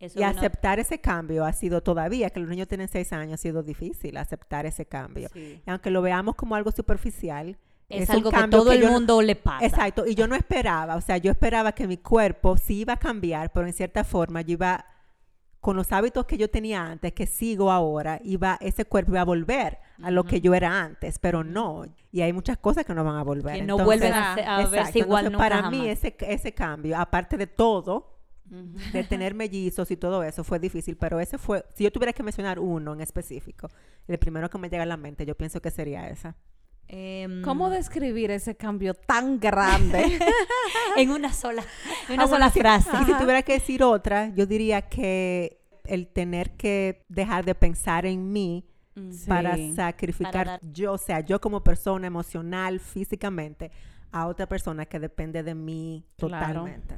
[0.00, 3.42] Eso Y aceptar ese cambio ha sido todavía, que los niños tienen seis años, ha
[3.42, 5.28] sido difícil aceptar ese cambio.
[5.32, 5.60] Sí.
[5.64, 7.56] Y aunque lo veamos como algo superficial,
[7.88, 9.64] es, algo que cambio todo el no- mundo le pasa.
[9.64, 12.98] Exacto, y yo no esperaba, o sea, yo esperaba que mi cuerpo sí iba a
[12.98, 14.84] cambiar, pero en cierta forma yo iba,
[15.64, 19.24] con los hábitos que yo tenía antes, que sigo ahora, iba, ese cuerpo iba a
[19.24, 23.02] volver a lo que yo era antes, pero no, y hay muchas cosas que no
[23.02, 23.54] van a volver.
[23.54, 25.70] Que no Entonces, vuelven a, a verse igual entonces, nunca para jamás.
[25.72, 30.98] mí ese, ese cambio, aparte de todo, de tener mellizos y todo eso fue difícil,
[30.98, 33.70] pero ese fue, si yo tuviera que mencionar uno en específico,
[34.06, 36.36] el primero que me llega a la mente, yo pienso que sería esa.
[36.88, 40.18] Em, ¿Cómo describir ese cambio tan grande?
[40.96, 41.62] en una sola,
[42.08, 42.90] en una Ah, sola frase.
[43.02, 48.06] Y si tuviera que decir otra, yo diría que el tener que dejar de pensar
[48.06, 48.64] en mí
[48.96, 49.10] Mm.
[49.26, 53.72] para sacrificar Para yo, o sea, yo como persona emocional, físicamente,
[54.12, 56.60] a otra persona que depende de mí Claro.
[56.60, 56.94] totalmente.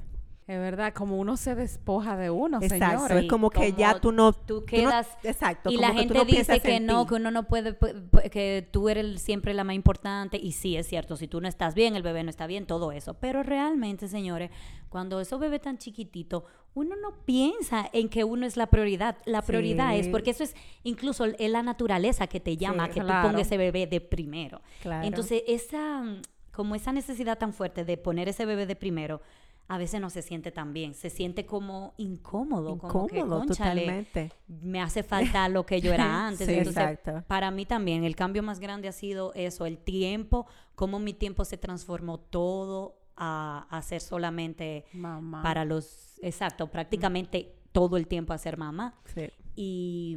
[0.49, 3.25] Es verdad, como uno se despoja de uno, Exacto, señores.
[3.25, 4.33] es como que como ya tú no...
[4.33, 7.09] tú no- quedas- exacto, Y como la que tú gente no dice que no, ti.
[7.09, 10.37] que uno no puede, pu- pu- que tú eres el- siempre la más importante.
[10.41, 12.93] Y sí, es cierto, si tú no estás bien, el bebé no está bien, todo
[12.93, 13.15] eso.
[13.15, 14.53] Pero realmente, señores,
[14.89, 19.17] cuando esos bebés tan chiquititos, uno no piensa en que uno es la prioridad.
[19.25, 20.55] La prioridad es, porque eso es
[20.85, 23.23] incluso es la naturaleza que te llama, Sí, que claro.
[23.23, 24.61] tú pongas ese bebé de primero.
[24.81, 25.05] Claro.
[25.09, 26.05] Entonces, esa,
[26.53, 29.21] como esa necesidad tan fuerte de poner ese bebé de primero,
[29.69, 30.95] a veces no se siente tan bien.
[30.95, 34.33] Se siente como incómodo, como que, Incómodo, "Cónchale, totalmente.
[34.47, 35.03] me hace
[35.43, 36.47] falta lo que yo era antes.
[36.47, 37.25] Sí, Entonces, exacto.
[37.27, 41.45] para mí también el cambio más grande ha sido eso, el tiempo, cómo mi tiempo
[41.45, 45.43] se transformó todo a, a ser solamente Mamá.
[45.43, 48.95] para los, exacto, prácticamente todo el tiempo a ser mamá.
[49.15, 49.29] Sí.
[49.57, 50.17] Y,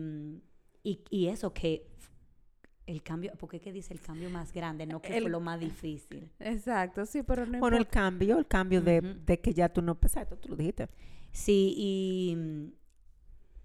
[0.83, 1.88] y, y eso que
[2.91, 4.85] el cambio, ¿por qué que dice el cambio más grande?
[4.85, 6.29] No que El- fue lo más difícil.
[6.39, 9.97] Exacto, sí, pero no Bueno, el cambio, el cambio de, de que ya tú no...
[10.01, 10.87] Exacto, tú lo dijiste.
[11.31, 12.37] Sí, y,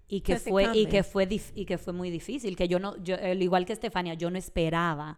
[0.07, 2.95] y que fue y que fue dif- y que fue muy difícil, que yo no
[3.03, 5.17] yo al igual que Estefania, yo no esperaba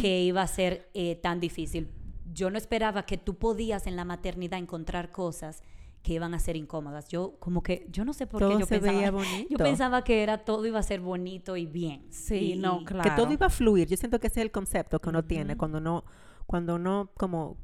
[0.00, 1.88] que iba a ser eh, tan difícil.
[2.32, 5.62] Yo no esperaba que tú podías en la maternidad encontrar cosas
[6.02, 7.08] que iban a ser incómodas.
[7.08, 9.48] Yo como que yo no sé por Todo qué yo se veía pensaba bonito.
[9.50, 12.06] yo pensaba que era todo iba a ser bonito y bien.
[12.10, 13.08] Sí, Y- no, claro.
[13.10, 13.88] que todo iba a fluir.
[13.88, 16.04] Yo siento que ese es el concepto que uno tiene cuando uno,
[16.46, 17.56] cuando uno, como,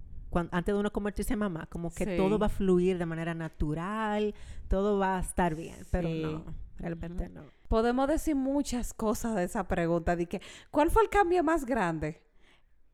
[0.51, 2.17] antes de uno convertirse en mamá, como que Sí.
[2.17, 4.35] todo va a fluir de manera natural,
[4.69, 6.23] todo va a estar bien, pero Sí.
[6.23, 6.45] no,
[6.79, 7.43] realmente no.
[7.69, 10.17] Podemos decir muchas cosas de esa pregunta.
[10.17, 10.43] De que,
[10.73, 12.21] ¿Cuál fue el cambio más grande?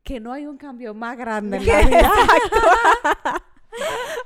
[0.03, 2.11] Que no hay un cambio más grande en la vida.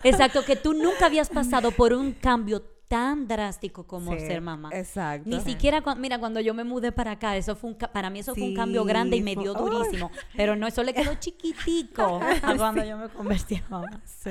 [0.03, 4.69] Exacto, que tú nunca habías pasado por un cambio tan drástico como Sí, ser mamá.
[4.71, 5.27] Exacto.
[5.27, 8.19] Ni siquiera, mira, cuando yo me mudé para acá, eso fue un, ca- para mí
[8.19, 10.12] eso fue un cambio grande y me dio durísimo.
[10.38, 14.01] Pero no, eso le quedó chiquitico a cuando yo me convertí en mamá.
[14.05, 14.29] Sí.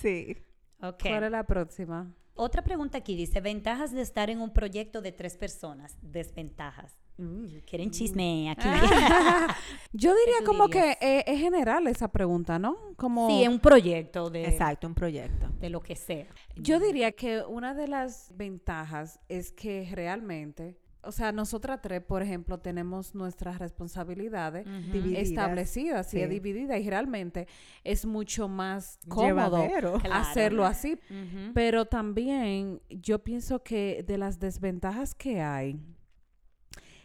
[0.00, 0.36] Sí.
[0.82, 1.02] Ok.
[1.02, 2.10] ¿Cuál es la próxima?
[2.34, 6.96] Otra pregunta aquí dice, ventajas de estar en un proyecto de tres personas, desventajas.
[7.20, 8.66] Mm, Quieren chisme aquí.
[9.92, 10.96] Yo diría como dirías?
[10.98, 12.76] que eh, es general esa pregunta, ¿no?
[12.96, 15.48] Como sí, en un proyecto de, Exacto, un proyecto.
[15.60, 16.26] de lo que sea.
[16.56, 22.22] Yo diría que una de las ventajas es que realmente, o sea, nosotras tres, por
[22.22, 24.66] ejemplo, tenemos nuestras responsabilidades
[25.16, 26.26] establecidas y Sí.
[26.26, 27.46] divididas y realmente
[27.84, 29.98] es mucho más cómodo Llevadero.
[29.98, 30.14] Claro.
[30.14, 30.98] hacerlo así.
[31.54, 35.80] Pero también yo pienso que de las desventajas que hay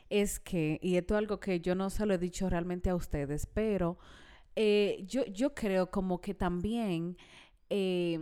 [0.10, 2.96] es que, y esto es algo que yo no se lo he dicho realmente a
[2.96, 3.98] ustedes, pero
[4.56, 7.18] eh, yo, yo creo como que también
[7.70, 8.20] eh,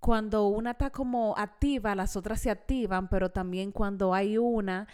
[0.00, 4.88] cuando una está como activa, las otras se activan, pero también cuando hay una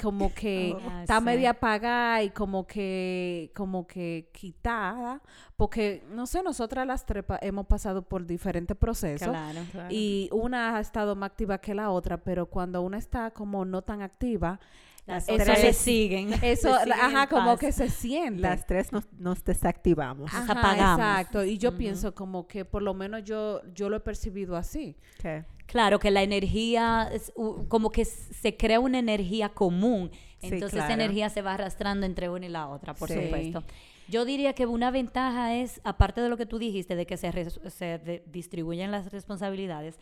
[0.00, 1.24] como que Ah, está sí.
[1.24, 5.20] media apagada y como que como que quitada
[5.56, 9.60] porque no sé nosotras las tres hemos pasado por diferentes procesos Claro.
[9.90, 13.82] y una ha estado más activa que la otra, pero cuando una está como no
[13.82, 14.58] tan activa,
[15.06, 16.32] Las Eso otras le- le siguen.
[16.42, 17.60] eso, siguen ajá, como paz.
[17.60, 18.40] que se siente.
[18.40, 20.32] Las tres nos, nos desactivamos.
[20.32, 20.98] Ajá, apagamos.
[20.98, 24.96] Exacto, y yo pienso como que por lo menos yo, yo lo he percibido así.
[25.20, 25.44] ¿Qué?
[25.66, 27.32] Claro, que la energía, es
[27.68, 30.10] como que se crea una energía común.
[30.12, 30.84] Sí, Entonces claro.
[30.86, 33.14] esa energía se va arrastrando entre una y la otra, por Sí.
[33.22, 33.62] supuesto.
[34.08, 37.30] Yo diría que una ventaja es, aparte de lo que tú dijiste, de que se,
[37.70, 39.98] se de- distribuyen las responsabilidades,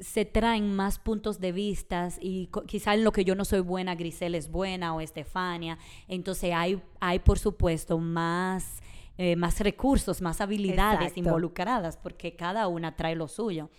[0.00, 3.94] se traen más puntos de vistas y quizá en lo que yo no soy buena,
[3.94, 5.78] Grisel es buena o Estefania.
[6.08, 8.80] Entonces hay, hay por supuesto, más,
[9.18, 11.20] eh, más recursos, más habilidades Exacto.
[11.20, 13.70] involucradas, porque cada una trae lo suyo.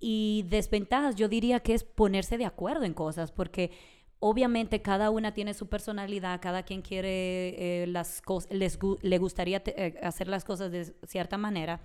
[0.00, 3.70] Y desventajas, yo diría que es ponerse de acuerdo en cosas, porque
[4.20, 9.62] Obviamente cada una tiene su personalidad, cada quien quiere eh, las cosas, gu- le gustaría
[9.64, 11.80] eh, hacer las cosas de cierta manera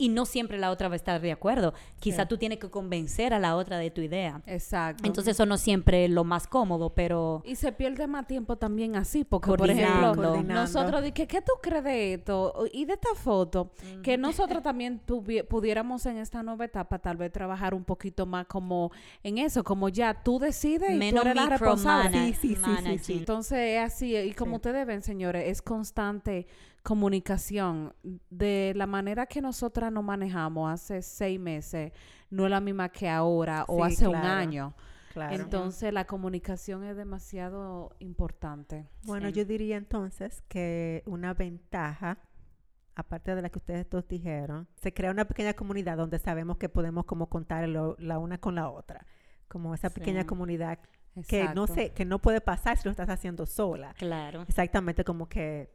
[0.00, 1.74] y no siempre la otra va a estar de acuerdo.
[2.00, 2.28] Quizá Sí.
[2.30, 4.40] tú tienes que convencer a la otra de tu idea.
[4.46, 5.04] Exacto.
[5.06, 8.96] Entonces eso no siempre es lo más cómodo, pero Y se pierde más tiempo también
[8.96, 12.64] así, porque por ejemplo, nosotros dije, ¿qué tú crees de esto?
[12.72, 15.00] Y de esta foto, que nosotros también
[15.48, 18.90] pudiéramos en esta nueva etapa tal vez trabajar un poquito más como
[19.22, 22.18] en eso, como ya tú decides y menos tú eres la responsable.
[22.18, 22.68] Sí, sí, sí, sí, sí.
[22.68, 23.18] managing.
[23.18, 26.46] Entonces es así, y como ustedes ven, señores, es constante
[26.82, 27.94] comunicación.
[28.30, 31.92] De la manera que nosotras nos manejamos hace seis meses,
[32.30, 34.74] no es la misma que ahora o hace un año.
[35.12, 35.34] Claro.
[35.34, 38.88] Entonces la comunicación es demasiado importante.
[39.04, 39.32] Bueno, Sí.
[39.34, 42.18] yo diría entonces que una ventaja,
[42.94, 46.68] aparte de la que ustedes dos dijeron, se crea una pequeña comunidad donde sabemos que
[46.68, 49.04] podemos como contar lo- la una con la otra.
[49.48, 50.26] Como esa pequeña Sí.
[50.28, 50.78] comunidad
[51.26, 53.94] que no sé, que no puede pasar si lo estás haciendo sola.
[53.98, 54.42] claro.
[54.42, 55.68] Exactamente, como que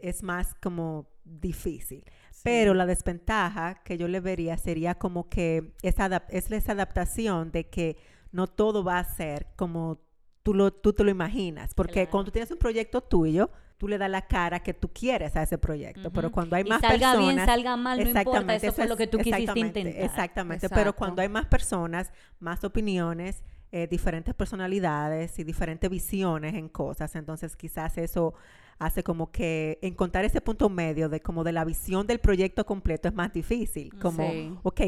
[0.00, 2.04] es más como difícil.
[2.30, 2.40] Sí.
[2.44, 7.68] Pero la desventaja que yo le vería sería como que esa es esa adaptación de
[7.68, 7.96] que
[8.32, 10.00] no todo va a ser como
[10.42, 11.74] tú, lo, tú te lo imaginas.
[11.74, 12.10] Porque Claro.
[12.10, 15.42] cuando tú tienes un proyecto tuyo, tú le das la cara que tú quieres a
[15.42, 16.10] ese proyecto.
[16.12, 17.34] Pero cuando hay Y más salga personas...
[17.34, 20.02] bien, salga mal, no importa, eso fue es- lo que tú quisiste intentar.
[20.04, 26.68] Exactamente, pero cuando hay más personas, más opiniones, eh, diferentes personalidades y diferentes visiones en
[26.68, 28.32] cosas, entonces quizás eso
[28.78, 33.08] hace como que encontrar ese punto medio de como de la visión del proyecto completo
[33.08, 34.54] es más difícil, como, Sí.
[34.62, 34.80] ok,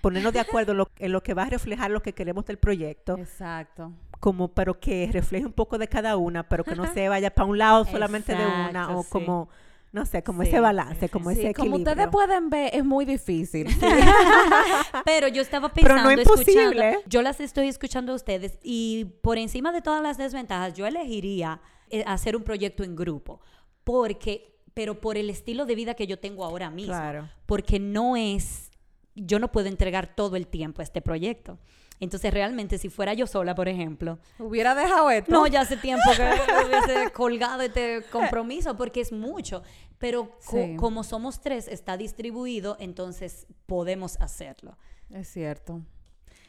[0.00, 2.58] ponernos de acuerdo en lo, en lo que va a reflejar lo que queremos del
[2.58, 3.92] proyecto, Exacto.
[4.20, 7.46] como pero que refleje un poco de cada una, pero que no se vaya para
[7.48, 9.08] un lado solamente de una, o sí.
[9.10, 9.48] como,
[9.96, 11.92] no sé, como Sí, ese balance, como Sí, ese como equilibrio.
[11.92, 13.66] ustedes pueden ver, es muy difícil.
[15.04, 19.38] Pero yo estaba Pero pensando, no escuchando, yo las estoy escuchando a ustedes y por
[19.38, 23.40] encima de todas las desventajas, yo elegiría eh, hacer un proyecto en grupo,
[23.84, 27.28] porque, pero por el estilo de vida que yo tengo ahora mismo, Claro.
[27.46, 28.70] porque no es,
[29.14, 31.58] yo no puedo entregar todo el tiempo a este proyecto.
[31.98, 35.32] Entonces, realmente, si fuera yo sola, por ejemplo, Hubiera dejado esto.
[35.32, 36.22] no, ya hace tiempo que
[36.66, 39.62] hubiese colgado este compromiso porque es mucho.
[39.98, 40.76] Pero co- Sí.
[40.76, 44.76] como somos tres, está distribuido, entonces podemos hacerlo.
[45.10, 45.80] Es cierto.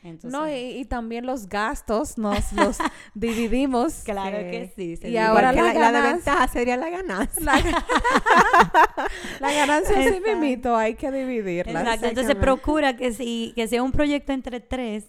[0.04, 2.78] Entonces, No, y, y también los gastos nos los
[3.16, 4.02] dividimos.
[4.04, 4.96] claro que sí.
[4.98, 5.20] se Y divide.
[5.22, 7.42] ahora la desventaja sería la ganancia.
[7.44, 7.56] La,
[9.40, 10.30] la ganancia sí Exacto.
[10.36, 11.82] mimito, hay que dividirla.
[11.82, 15.06] Exacto, entonces procura que, si, que sea un proyecto entre tres,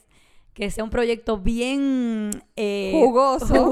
[0.58, 3.70] que sea un proyecto bien eh, Jugoso.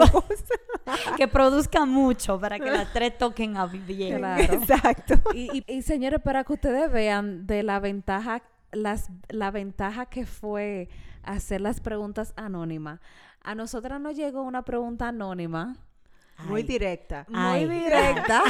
[1.16, 4.18] que produzca mucho para que las tres toquen a bien.
[4.18, 4.40] Claro.
[4.54, 5.14] Exacto.
[5.34, 10.26] Y, y- y, señores, para que ustedes vean de la ventaja, las, la ventaja que
[10.26, 10.88] fue
[11.24, 13.00] hacer las preguntas anónimas.
[13.42, 15.76] A nosotras nos llegó una pregunta anónima,
[16.44, 16.66] Muy Ay.
[16.68, 17.26] directa.
[17.28, 18.42] muy directa.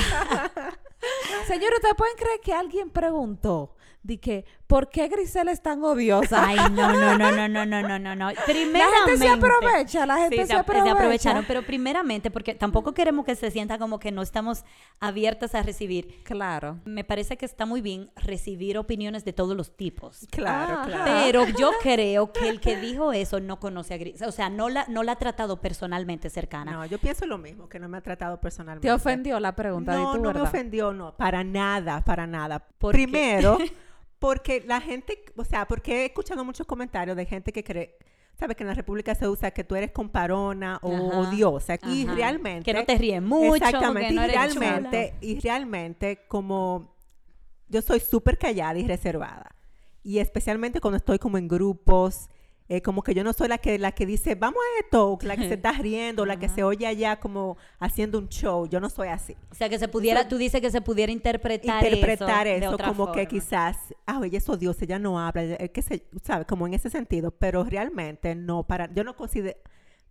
[1.47, 6.45] Señores, ¿ustedes pueden creer que alguien preguntó de que ¿por qué Grisel es tan odiosa?
[6.47, 8.31] Ay, no, no, no, no, no, no, no, no, no.
[8.33, 10.93] la gente se aprovecha, la gente Sí, se, se, ap- se aprovecha.
[10.93, 14.65] aprovecharon, pero primeramente, porque tampoco queremos que se sienta como que no estamos
[15.01, 16.23] abiertas a recibir.
[16.25, 16.79] Claro.
[16.85, 20.27] Me parece que está muy bien recibir opiniones de todos los tipos.
[20.31, 21.13] Claro, Ah, claro.
[21.25, 24.23] Pero yo creo que el que dijo eso no conoce a Gris.
[24.23, 26.73] O sea, no la, no la ha tratado personalmente cercana.
[26.73, 28.89] No, yo pienso lo mismo, que no me ha tratado personalmente.
[28.89, 29.95] ¿Te ofendió la pregunta?
[29.95, 30.43] No, tu no me verdad.
[30.49, 32.59] ofendió, no, para nada, para nada.
[32.79, 33.03] ¿Por qué?
[33.05, 33.59] Primero,
[34.19, 37.97] porque la gente, o sea, porque he escuchado muchos comentarios de gente que cree,
[38.39, 42.05] sabes que en la República se usa que tú eres comparona o Ajá, odiosa y
[42.05, 42.15] Ajá.
[42.15, 46.95] realmente Que no te ríes mucho, exactamente que no y realmente y realmente como
[47.69, 49.55] yo soy súper callada y reservada
[50.03, 52.29] y especialmente cuando estoy como en grupos
[52.69, 55.37] eh, como que yo no soy la que la que dice vamos a esto la
[55.37, 58.91] que se está riendo la que se oye allá como haciendo un show yo no
[58.91, 59.37] soy así.
[59.51, 62.75] O sea, que se pudiera, tú dices que se pudiera interpretar, interpretar eso, de eso,
[62.75, 63.77] otra como que quizás,
[64.07, 67.31] ah, ella es odiosa, ella no habla, eh, que se, sabe, como en ese sentido,
[67.31, 69.59] pero realmente no para, yo no considero,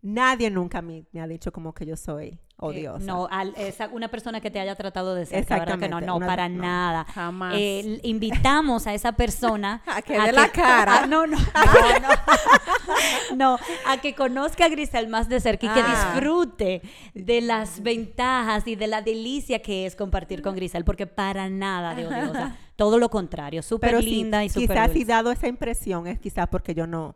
[0.05, 2.99] nadie nunca me, me ha dicho como que yo soy Eh, odiosa.
[3.05, 5.97] no, al- esa- una persona que te haya tratado de cerca, ¿verdad que no?
[5.97, 6.61] Exactamente, No, una- para no.
[6.61, 7.03] nada.
[7.05, 7.53] Jamás.
[7.57, 11.03] Eh, invitamos a esa persona A que dé la cara.
[11.03, 12.07] a- no, no, no, no.
[13.35, 16.11] No, a que conozca a Grisel más de cerca y que Ah.
[16.13, 16.81] disfrute
[17.13, 21.95] de las ventajas y de la delicia que es compartir con Grisel, porque para nada
[21.95, 22.55] de odiosa.
[22.75, 26.73] Todo lo contrario, súper linda y súper quizás si dado esa impresión es quizás porque
[26.75, 27.15] yo no,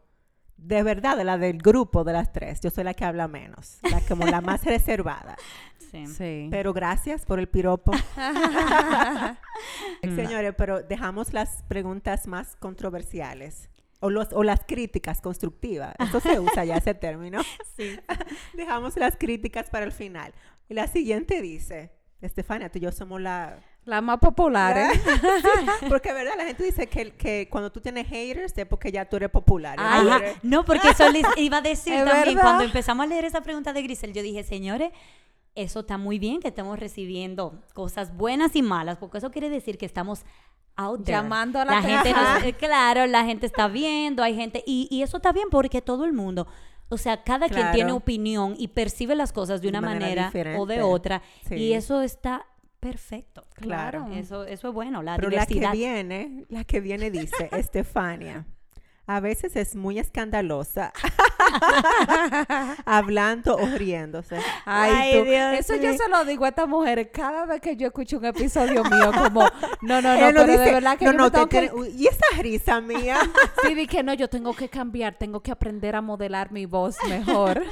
[0.62, 3.80] de verdad, de la del grupo de las tres, yo soy la que habla menos,
[3.90, 5.36] la como la más reservada.
[5.92, 6.06] Sí.
[6.06, 6.48] Sí.
[6.52, 7.92] Pero gracias por el piropo.
[10.04, 13.70] Señores, pero dejamos las preguntas más controversiales.
[14.02, 15.94] o, los, o las críticas constructivas.
[16.00, 17.42] Eso se usa ya ese término.
[17.76, 18.00] Sí.
[18.54, 20.34] Dejamos las críticas para el final.
[20.70, 21.92] Y la siguiente dice,
[22.22, 23.58] Estefania, tú y yo somos la...
[23.86, 24.90] La más popular, ¿eh?
[25.90, 26.34] porque, ¿verdad?
[26.38, 29.78] La gente dice que, que cuando tú tienes haters es porque ya tú eres popular.
[29.80, 32.26] Hater- No, porque eso les iba a decir también.
[32.36, 32.42] verdad.
[32.42, 34.92] Cuando empezamos a leer esa pregunta de Grisel, yo dije, señores,
[35.56, 39.78] eso está muy bien que estemos recibiendo cosas buenas y malas, porque eso quiere decir
[39.78, 40.24] que estamos
[40.76, 41.18] out there.
[41.18, 44.88] Llamando a la la gente nos- eh, claro, la gente está viendo, hay gente, y,
[44.92, 46.48] y eso está bien porque todo el mundo,
[46.90, 50.66] o sea, cada quien tiene opinión y percibe las cosas de una manera manera, o
[50.66, 51.56] de otra, Sí.
[51.56, 52.46] y eso está
[52.80, 53.46] perfecto.
[53.56, 54.08] Claro.
[54.14, 55.72] Eso, eso es bueno, la Pero la diversidad.
[55.72, 58.46] que viene, la que viene dice, Estefania,
[59.06, 60.94] a veces es muy escandalosa,
[62.86, 64.38] hablando o riéndose.
[64.66, 65.26] Ay, Ay, tú.
[65.30, 65.98] Dios Eso yo mío.
[65.98, 69.42] se lo digo a estas mujeres cada vez que yo escucho un episodio mío, como,
[69.82, 71.72] no, no, no, pero de dice, verdad que no, yo no, me tengo que...
[71.74, 73.18] uy, y esa risa mía.
[73.64, 76.98] Sí, di que no, yo tengo que cambiar, tengo que aprender a modelar mi voz
[77.10, 77.64] mejor.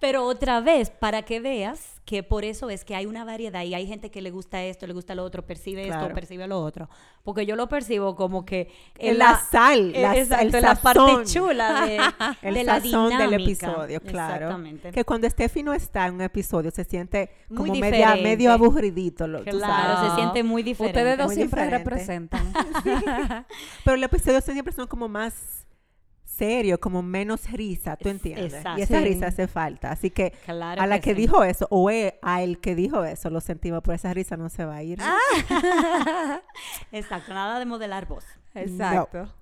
[0.00, 3.74] Pero otra vez, para que veas que por eso es que hay una variedad y
[3.74, 6.88] hay gente que le gusta esto, le gusta lo otro, percibe esto, percibe lo otro.
[7.22, 10.74] Porque yo lo percibo como que En la sal, eh, la- exacto, el en la
[10.74, 11.98] parte chula de,
[12.42, 13.66] El de la sazón del dinámica.
[13.66, 14.34] episodio, claro.
[14.46, 14.90] Exactamente.
[14.90, 18.22] Que cuando Steffi no está en un episodio se siente Muy como media, diferente.
[18.24, 19.28] medio aburridito.
[19.28, 20.10] Lo, Claro, sabes.
[20.10, 20.98] se siente muy diferente.
[20.98, 21.88] Ustedes dos Muy siempre diferente.
[21.90, 22.52] representan.
[23.84, 25.61] Pero los episodios siempre son como más
[26.36, 28.54] serios, como menos risa, ¿tú Es- entiendes?
[28.54, 28.78] exacto.
[28.78, 29.04] Y esa Sí.
[29.04, 29.90] risa hace falta.
[29.90, 31.20] Así que Claro a la que sí.
[31.20, 34.48] dijo eso, o e- a el que dijo eso, lo sentimos, por esa risa no
[34.48, 34.98] se va a ir.
[36.92, 38.24] Exacto, nada de modelar voz.
[38.54, 39.32] Exacto.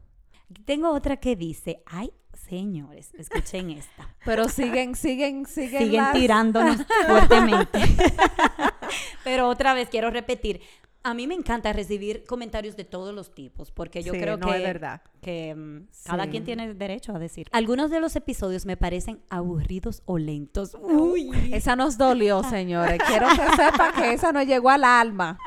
[0.65, 2.13] Tengo otra que dice, ay,
[2.49, 4.09] señores, escuchen esta.
[4.25, 5.83] Pero siguen, siguen, siguen.
[5.85, 6.77] siguen las- tirándonos
[7.07, 7.79] fuertemente.
[9.25, 10.61] Pero otra vez quiero repetir,
[11.03, 14.47] a mí me encanta recibir comentarios de todos los tipos, porque yo Sí, creo no,
[14.49, 15.03] que, es verdad.
[15.23, 17.49] que mm, cada quien tiene derecho a decir.
[17.53, 20.77] Algunos de los episodios me parecen aburridos o lentos.
[20.81, 21.31] Uy.
[21.53, 22.99] Esa nos dolió, señores.
[23.07, 25.39] Quiero que sepa que esa no llegó al alma.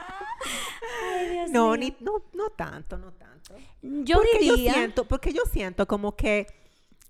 [1.52, 3.56] No, ni, no, no tanto, no tanto.
[3.82, 6.48] Yo porque diría, yo siento, porque yo siento como que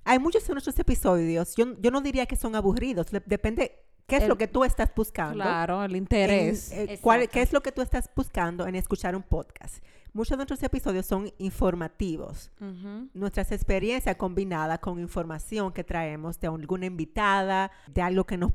[0.03, 4.17] hay muchos de nuestros episodios, yo, yo no diría que son aburridos, le- depende qué
[4.17, 5.43] es El- lo que tú estás buscando.
[5.43, 6.71] Claro, el en, interés.
[6.71, 7.27] eh, cuál-.
[7.29, 9.83] ¿Qué es lo que tú estás buscando en escuchar un podcast?
[10.13, 12.51] Muchos de nuestros episodios son informativos.
[13.15, 18.51] Nuestras experiencias combinadas con información que traemos de alguna invitada, de algo que, nos,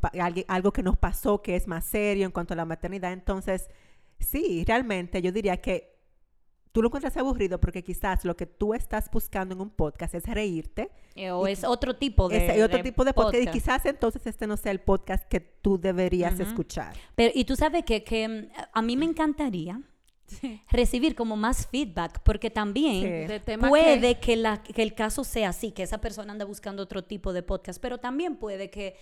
[0.46, 3.12] algo que nos pasó que es más serio en cuanto a la maternidad.
[3.12, 3.68] Entonces,
[4.20, 5.97] sí, realmente yo diría que
[6.78, 10.24] tú lo encuentras aburrido porque quizás lo que tú estás buscando en un podcast es
[10.26, 10.92] reírte.
[11.16, 13.42] Eh, o y- es otro tipo de, otro de tipo de podcast.
[13.42, 16.94] Y quizás entonces este no sea el podcast que tú deberías escuchar.
[17.16, 19.82] Pero, y tú sabes que, que mm, a mí me encantaría
[20.70, 23.56] recibir como más feedback, porque también Sí.
[23.68, 27.32] Puede que, la, que el caso sea así, que esa persona anda buscando otro tipo
[27.32, 28.94] de podcast, pero también puede que,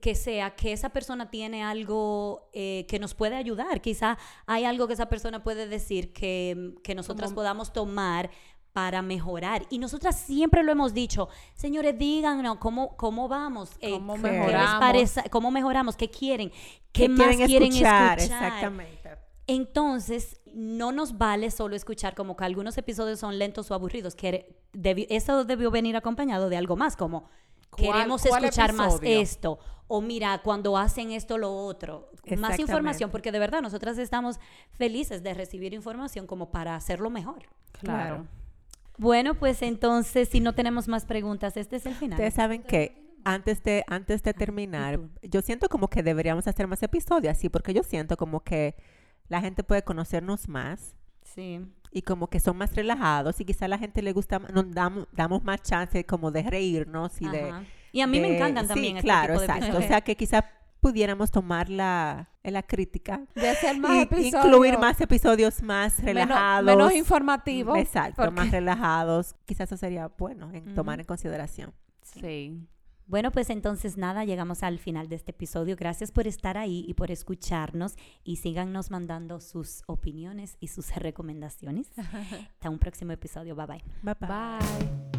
[0.00, 3.80] que sea que esa persona tiene algo eh, que nos puede ayudar.
[3.80, 8.30] Quizá hay algo que esa persona puede decir que, que nosotras Como- podamos tomar
[8.72, 9.62] para mejorar.
[9.70, 14.80] Y nosotras siempre lo hemos dicho, señores, díganos cómo, cómo vamos, eh, ¿Cómo qué mejoramos?
[14.80, 16.50] parece- cómo mejoramos, qué quieren,
[16.90, 18.18] qué, ¿Qué más quieren escuchar.
[18.18, 19.10] Exactamente.
[19.46, 24.14] Entonces, no nos vale solo escuchar como que algunos episodios son lentos o aburridos.
[24.16, 27.32] Que debi- eso debió venir acompañado de algo más, como ¿Cuál-
[27.76, 29.58] queremos escuchar más esto.
[29.86, 32.10] O mira, cuando hacen esto, lo otro.
[32.38, 34.38] Más información, porque de verdad nosotras estamos
[34.72, 37.42] felices de recibir información como para hacerlo mejor.
[37.72, 38.26] Claro.
[38.96, 42.18] Bueno, pues entonces, si no tenemos más preguntas, este es el final.
[42.18, 46.82] Ustedes saben que antes de, antes de terminar, yo siento como que deberíamos hacer más
[46.82, 48.76] episodios así, porque yo siento como que
[49.28, 50.94] la gente puede conocernos más
[51.24, 51.60] Sí.
[51.94, 54.70] Y como que son más relajados y quizá a la gente le gusta, más- nos
[54.70, 57.48] damos, damos más chance como de reírnos y de...
[57.50, 57.62] Ajá.
[57.92, 59.78] Y a mí me de- encantan sí, también este claro, tipo de exacto.
[59.78, 60.44] O sea que quizá
[60.80, 64.44] pudiéramos tomar la, la crítica De hacer más y episodios.
[64.44, 66.66] incluir más episodios más relajados.
[66.66, 67.78] Menos, informativos.
[67.78, 69.36] Exacto, porque- más relajados.
[69.46, 71.72] Quizás eso sería bueno en tomar en consideración.
[72.02, 72.66] Sí.
[73.06, 75.76] Bueno, pues entonces nada, llegamos al final de este episodio.
[75.76, 81.92] Gracias por estar ahí y por escucharnos y síganos mandando sus opiniones y sus recomendaciones.
[81.96, 83.54] Hasta un próximo episodio.
[83.54, 83.84] Bye bye.
[84.02, 84.28] Bye bye.
[84.28, 85.13] Bye.